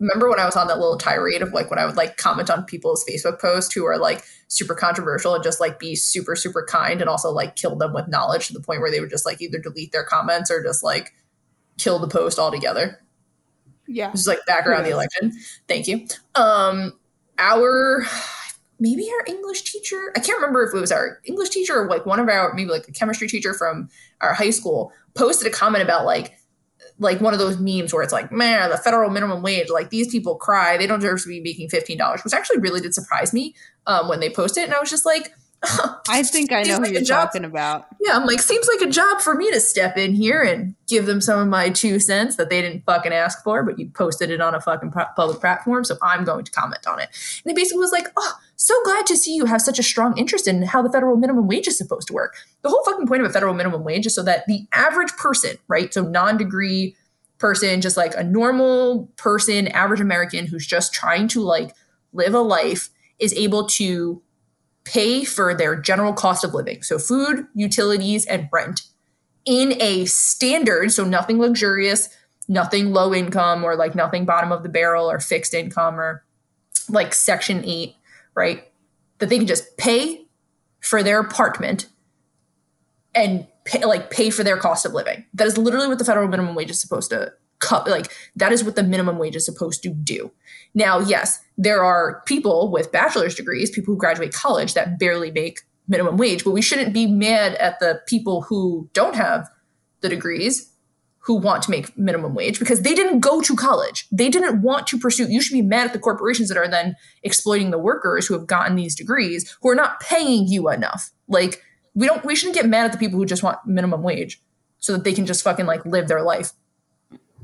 [0.00, 2.50] remember when i was on that little tirade of like when i would like comment
[2.50, 6.66] on people's facebook posts who are like super controversial and just like be super super
[6.68, 9.24] kind and also like kill them with knowledge to the point where they would just
[9.26, 11.12] like either delete their comments or just like
[11.78, 13.00] kill the post altogether
[13.86, 14.10] Yeah.
[14.12, 15.32] is like back around the election.
[15.68, 16.06] Thank you.
[16.34, 16.98] Um,
[17.38, 18.04] our
[18.78, 20.12] maybe our English teacher.
[20.16, 22.70] I can't remember if it was our English teacher or like one of our maybe
[22.70, 23.88] like a chemistry teacher from
[24.20, 26.36] our high school posted a comment about like
[27.00, 30.08] like one of those memes where it's like, man, the federal minimum wage, like these
[30.08, 33.32] people cry, they don't deserve to be making fifteen dollars, which actually really did surprise
[33.32, 33.54] me
[33.86, 35.34] um, when they posted and I was just like.
[35.62, 37.86] I think I know who like you're talking about.
[38.00, 41.06] yeah, I'm like, seems like a job for me to step in here and give
[41.06, 44.30] them some of my two cents that they didn't fucking ask for, but you posted
[44.30, 47.08] it on a fucking public platform, so I'm going to comment on it.
[47.44, 50.16] And it basically was like, oh, so glad to see you have such a strong
[50.16, 52.36] interest in how the federal minimum wage is supposed to work.
[52.62, 55.56] The whole fucking point of a federal minimum wage is so that the average person,
[55.68, 56.96] right, so non degree
[57.38, 61.74] person, just like a normal person, average American who's just trying to like
[62.12, 64.22] live a life, is able to
[64.84, 66.82] pay for their general cost of living.
[66.82, 68.82] So food, utilities, and rent
[69.44, 72.08] in a standard, so nothing luxurious,
[72.48, 76.24] nothing low income or like nothing bottom of the barrel or fixed income or
[76.88, 77.94] like section 8,
[78.34, 78.64] right?
[79.18, 80.26] That they can just pay
[80.80, 81.86] for their apartment
[83.14, 85.24] and pay, like pay for their cost of living.
[85.34, 87.32] That is literally what the federal minimum wage is supposed to
[87.86, 90.30] like that is what the minimum wage is supposed to do.
[90.74, 95.60] Now, yes, there are people with bachelor's degrees, people who graduate college that barely make
[95.88, 99.48] minimum wage, but we shouldn't be mad at the people who don't have
[100.00, 100.70] the degrees
[101.22, 104.06] who want to make minimum wage because they didn't go to college.
[104.10, 105.28] They didn't want to pursue.
[105.28, 108.46] You should be mad at the corporations that are then exploiting the workers who have
[108.46, 111.10] gotten these degrees who are not paying you enough.
[111.28, 111.62] Like
[111.94, 114.40] we don't we shouldn't get mad at the people who just want minimum wage.
[114.78, 116.52] so that they can just fucking like live their life.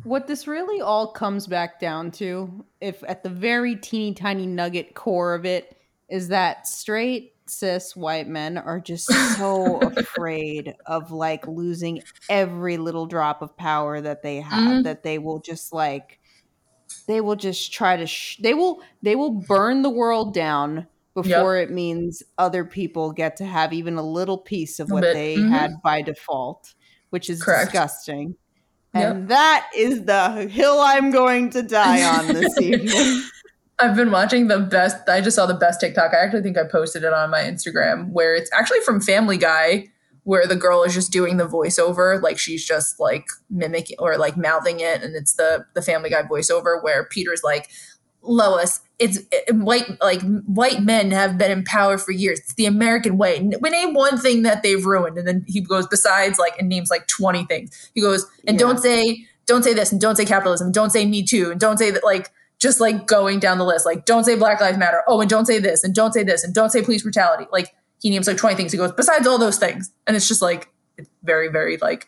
[0.06, 4.94] What this really all comes back down to, if at the very teeny tiny nugget
[4.94, 5.76] core of it,
[6.08, 13.06] is that straight cis white men are just so afraid of like losing every little
[13.06, 14.82] drop of power that they have mm-hmm.
[14.82, 16.18] that they will just like
[17.06, 21.56] they will just try to sh- they will they will burn the world down before
[21.56, 21.68] yep.
[21.68, 25.50] it means other people get to have even a little piece of what they mm-hmm.
[25.50, 26.74] had by default
[27.10, 27.70] which is Correct.
[27.70, 28.36] disgusting
[28.96, 29.28] and yep.
[29.28, 33.22] that is the hill i'm going to die on this evening
[33.78, 35.08] I've been watching the best.
[35.08, 36.14] I just saw the best TikTok.
[36.14, 39.88] I actually think I posted it on my Instagram, where it's actually from Family Guy,
[40.22, 44.36] where the girl is just doing the voiceover, like she's just like mimicking or like
[44.36, 47.68] mouthing it, and it's the the Family Guy voiceover where Peter's like,
[48.26, 52.40] Lois, it's it, white like white men have been in power for years.
[52.40, 53.40] It's the American way.
[53.60, 56.90] We name one thing that they've ruined, and then he goes besides like and names
[56.90, 57.90] like twenty things.
[57.94, 58.66] He goes and yeah.
[58.66, 61.78] don't say don't say this and don't say capitalism, don't say me too, and don't
[61.78, 63.84] say that like just like going down the list.
[63.84, 65.02] Like, don't say Black Lives Matter.
[65.06, 67.46] Oh, and don't say this, and don't say this, and don't say police brutality.
[67.52, 68.72] Like, he names like 20 things.
[68.72, 69.90] He goes, besides all those things.
[70.06, 72.06] And it's just like, it's very, very like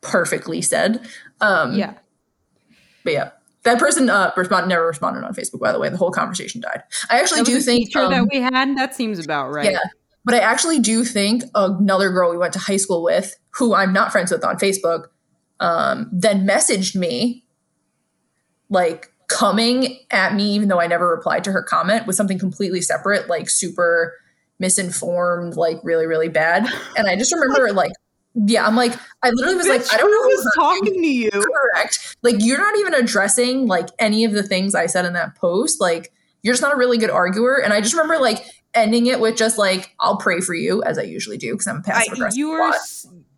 [0.00, 1.06] perfectly said.
[1.40, 1.94] Um, yeah.
[3.04, 3.30] But yeah.
[3.62, 5.88] That person uh, respond, never responded on Facebook, by the way.
[5.90, 6.82] The whole conversation died.
[7.10, 9.70] I actually do think um, that we had that seems about right.
[9.70, 9.80] Yeah,
[10.24, 13.92] but I actually do think another girl we went to high school with, who I'm
[13.92, 15.08] not friends with on Facebook,
[15.60, 17.44] um, then messaged me
[18.70, 22.80] like coming at me, even though I never replied to her comment, was something completely
[22.80, 24.14] separate, like super
[24.58, 26.66] misinformed, like really, really bad.
[26.96, 27.92] And I just remember like
[28.34, 31.30] yeah, I'm like, I literally was Bitch, like, I don't know who's talking to you.
[31.30, 32.16] Correct.
[32.22, 35.80] Like, you're not even addressing like any of the things I said in that post.
[35.80, 36.12] Like,
[36.42, 37.60] you're just not a really good arguer.
[37.60, 40.98] And I just remember like ending it with just like, I'll pray for you, as
[40.98, 42.38] I usually do, because I'm passive aggressive.
[42.38, 42.72] You were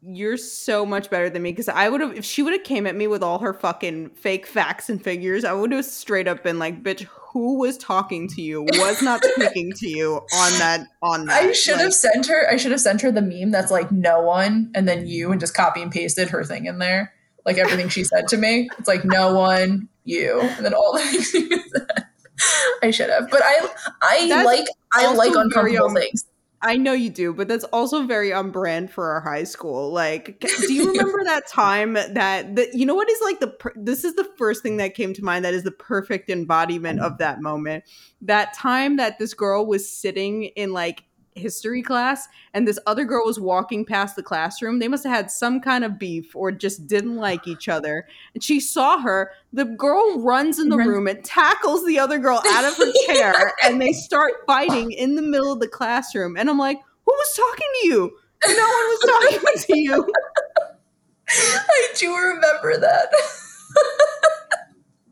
[0.05, 2.87] you're so much better than me because I would have if she would have came
[2.89, 6.43] at me with all her fucking fake facts and figures, I would have straight up
[6.43, 8.63] been like, "Bitch, who was talking to you?
[8.63, 12.49] Was not speaking to you on that on that." I should like, have sent her.
[12.51, 15.41] I should have sent her the meme that's like no one and then you and
[15.41, 17.13] just copy and pasted her thing in there,
[17.47, 18.69] like everything she said to me.
[18.79, 22.07] It's like no one, you, and then all the things she said.
[22.83, 23.69] I should have, but I
[24.03, 26.27] I that's like I like uncomfortable um, things.
[26.65, 29.93] I know you do, but that's also very on brand for our high school.
[29.93, 33.75] Like, do you remember that time that the, you know what is like the per-
[33.75, 37.19] this is the first thing that came to mind that is the perfect embodiment of
[37.19, 37.85] that moment.
[38.21, 41.05] That time that this girl was sitting in like
[41.35, 44.79] history class and this other girl was walking past the classroom.
[44.79, 48.07] They must have had some kind of beef or just didn't like each other.
[48.35, 49.33] And she saw her.
[49.53, 53.55] The girl runs in the room and tackles the other girl out of her chair
[53.65, 56.37] and they start fighting in the middle of the classroom.
[56.37, 58.19] And I'm like, who was talking to you?
[58.47, 60.13] No one was talking to you.
[61.29, 63.09] I do remember that.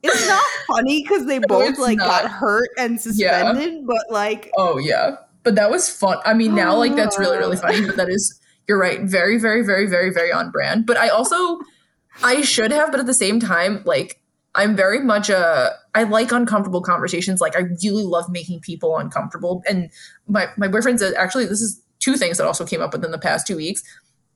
[0.02, 2.06] it's not funny because they both no, like not.
[2.06, 3.80] got hurt and suspended, yeah.
[3.84, 6.18] but like, oh yeah, but that was fun.
[6.24, 9.62] I mean, now like that's really really funny, but that is you're right, very very
[9.62, 10.86] very very very on brand.
[10.86, 11.61] But I also
[12.22, 14.20] I should have, but at the same time, like
[14.55, 17.41] I'm very much a I like uncomfortable conversations.
[17.41, 19.62] Like I really love making people uncomfortable.
[19.68, 19.91] And
[20.26, 23.18] my my boyfriend's a, actually this is two things that also came up within the
[23.18, 23.82] past two weeks.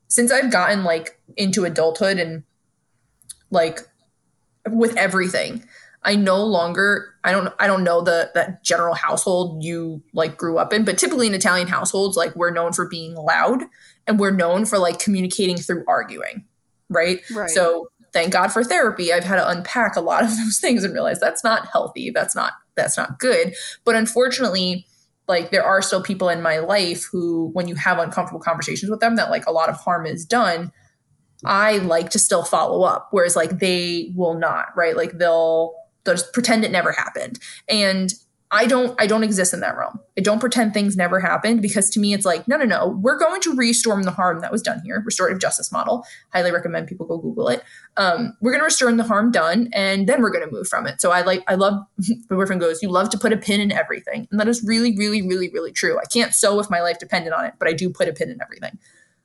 [0.08, 2.44] Since I've gotten like into adulthood and
[3.50, 3.80] like
[4.68, 5.64] with everything,
[6.04, 10.58] I no longer I don't I don't know the that general household you like grew
[10.58, 13.62] up in, but typically in Italian households, like we're known for being loud
[14.06, 16.44] and we're known for like communicating through arguing.
[16.90, 17.20] Right.
[17.32, 17.50] Right.
[17.50, 19.12] So thank God for therapy.
[19.12, 22.10] I've had to unpack a lot of those things and realize that's not healthy.
[22.10, 23.54] That's not that's not good.
[23.84, 24.86] But unfortunately,
[25.28, 29.00] like there are still people in my life who when you have uncomfortable conversations with
[29.00, 30.70] them that like a lot of harm is done
[31.44, 35.74] i like to still follow up whereas like they will not right like they'll
[36.06, 37.38] just pretend it never happened.
[37.68, 38.12] And
[38.54, 39.98] I don't I don't exist in that realm.
[40.16, 42.88] I don't pretend things never happened because to me it's like no no no.
[43.00, 46.06] We're going to restore the harm that was done here restorative justice model.
[46.32, 47.64] Highly recommend people go google it.
[47.96, 50.86] Um, we're going to restore the harm done and then we're going to move from
[50.86, 51.00] it.
[51.00, 51.82] So I like I love
[52.30, 54.28] my boyfriend goes you love to put a pin in everything.
[54.30, 55.98] And that is really really really really true.
[55.98, 58.30] I can't sew if my life depended on it but I do put a pin
[58.30, 58.78] in everything.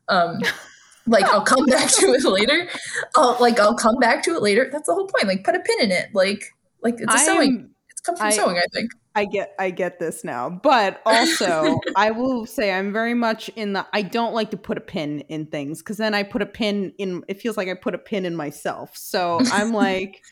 [0.08, 0.40] Um,
[1.06, 2.68] like I'll come back to it later.
[3.16, 4.70] I'll like I'll come back to it later.
[4.72, 5.28] That's the whole point.
[5.28, 6.10] Like put a pin in it.
[6.14, 7.50] Like like it's a I sewing.
[7.50, 8.92] Am, it's come from I, sewing, I think.
[9.16, 10.50] I get I get this now.
[10.50, 14.78] But also I will say I'm very much in the I don't like to put
[14.78, 17.74] a pin in things because then I put a pin in it feels like I
[17.74, 18.96] put a pin in myself.
[18.96, 20.24] So I'm like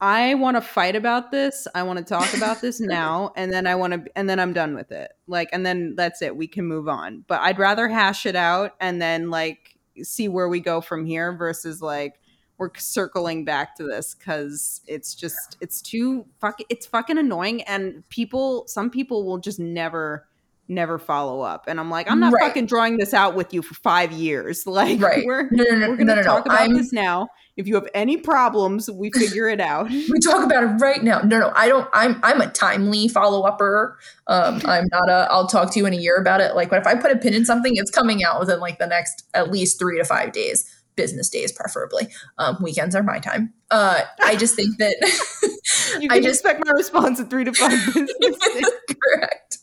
[0.00, 1.66] I want to fight about this.
[1.74, 4.52] I want to talk about this now and then I want to and then I'm
[4.52, 5.12] done with it.
[5.26, 6.36] Like and then that's it.
[6.36, 7.24] We can move on.
[7.26, 11.36] But I'd rather hash it out and then like see where we go from here
[11.36, 12.14] versus like
[12.58, 18.08] we're circling back to this because it's just it's too fuck it's fucking annoying and
[18.10, 20.26] people some people will just never
[20.66, 22.44] never follow up and i'm like i'm not Right.
[22.44, 25.24] fucking drawing this out with you for five years like Right.
[25.26, 26.22] we're No, no, no, we're gonna no, no, no.
[26.22, 30.18] talk about I'm- this now if you have any problems we figure it out we
[30.20, 31.20] talk about it right now.
[31.20, 31.88] No, no, I don't.
[31.92, 33.96] I'm I'm a timely follow upper.
[34.26, 35.28] Um, I'm not a.
[35.30, 36.56] I'll talk to you in a year about it.
[36.56, 38.88] Like, but if I put a pin in something, it's coming out within like the
[38.88, 42.08] next at least three to five days, business days preferably.
[42.38, 43.52] Um, weekends are my time.
[43.70, 44.96] Uh, I just think that
[46.00, 48.70] you I can just expect my response in three to five business days.
[49.02, 49.58] correct.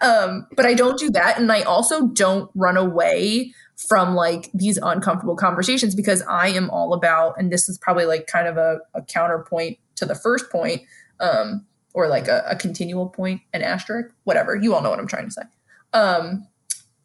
[0.00, 4.76] Um, but I don't do that, and I also don't run away from like these
[4.76, 8.80] uncomfortable conversations because I am all about, and this is probably like kind of a,
[8.94, 10.82] a counterpoint to the first point,
[11.20, 11.64] um,
[11.94, 14.54] or like a, a continual point, an asterisk, whatever.
[14.54, 15.42] You all know what I'm trying to say.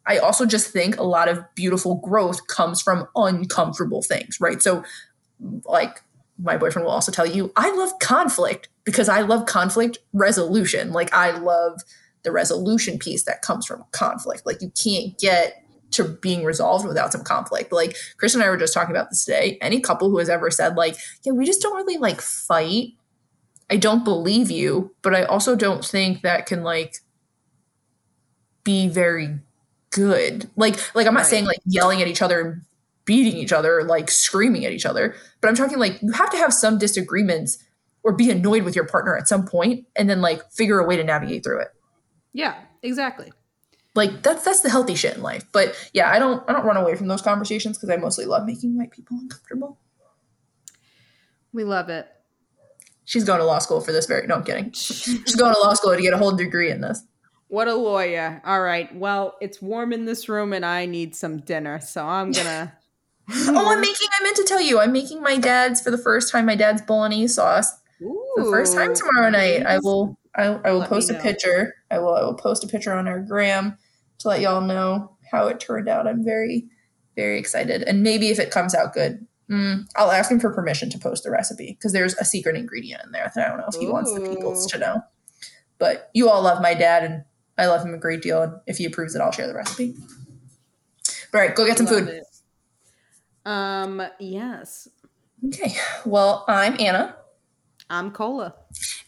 [0.06, 4.60] I also just think a lot of beautiful growth comes from uncomfortable things, right?
[4.60, 4.84] So,
[5.64, 6.02] like
[6.38, 10.92] my boyfriend will also tell you, I love conflict because I love conflict resolution.
[10.92, 11.80] Like I love
[12.22, 14.44] the resolution piece that comes from conflict.
[14.44, 17.72] Like you can't get to being resolved without some conflict.
[17.72, 19.58] Like Chris and I were just talking about this today.
[19.60, 22.94] Any couple who has ever said like, yeah, we just don't really like fight.
[23.70, 26.96] I don't believe you, but I also don't think that can like
[28.64, 29.38] be very
[29.94, 30.50] good.
[30.56, 31.26] Like like I'm not Right.
[31.28, 32.62] saying like yelling at each other and
[33.04, 36.36] beating each other, like screaming at each other, but I'm talking like you have to
[36.36, 37.58] have some disagreements
[38.02, 40.96] or be annoyed with your partner at some point and then like figure a way
[40.96, 41.68] to navigate through it.
[42.32, 43.32] yeah exactly
[43.94, 45.44] Like that's that's the healthy shit in life.
[45.52, 48.44] But yeah, I don't I don't run away from those conversations because I mostly love
[48.46, 49.78] making white people uncomfortable.
[51.52, 52.06] we love it
[53.06, 54.72] She's going to law school for this very no, I'm kidding.
[54.72, 57.02] She's going to law school to get a whole degree in this.
[57.54, 58.42] What a lawyer.
[58.44, 58.92] All right.
[58.96, 61.78] Well, it's warm in this room and I need some dinner.
[61.78, 62.72] So I'm going to.
[63.30, 66.30] Oh, I'm making I meant to tell you, I'm making my dad's for the first
[66.30, 67.72] time, my dad's bolognese sauce.
[68.00, 69.64] For the first time tomorrow night.
[69.64, 71.76] I will I, I will Let post a picture.
[71.92, 73.78] I will I will post a picture on our gram
[74.18, 76.08] to let y'all know how it turned out.
[76.08, 76.66] I'm very,
[77.14, 77.84] very excited.
[77.84, 81.22] And maybe if it comes out good, mm, I'll ask him for permission to post
[81.22, 83.86] the recipe because there's a secret ingredient in there that I don't know if he
[83.86, 84.68] wants the people Ooh.
[84.68, 85.02] to know.
[85.78, 87.24] But you all love my dad and
[87.56, 88.42] I love him a great deal.
[88.42, 89.94] And if he approves it, I'll share the recipe.
[91.32, 92.08] All right, go get some Love food.
[92.08, 92.24] it.
[93.44, 94.88] Um, yes.
[95.46, 95.76] Okay.
[96.06, 97.16] Well, I'm Anna.
[97.90, 98.54] I'm Cola.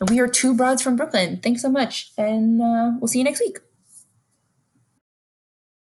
[0.01, 1.41] And we are two broads from Brooklyn.
[1.43, 2.13] Thanks so much.
[2.19, 3.59] And uh, we'll see you next week.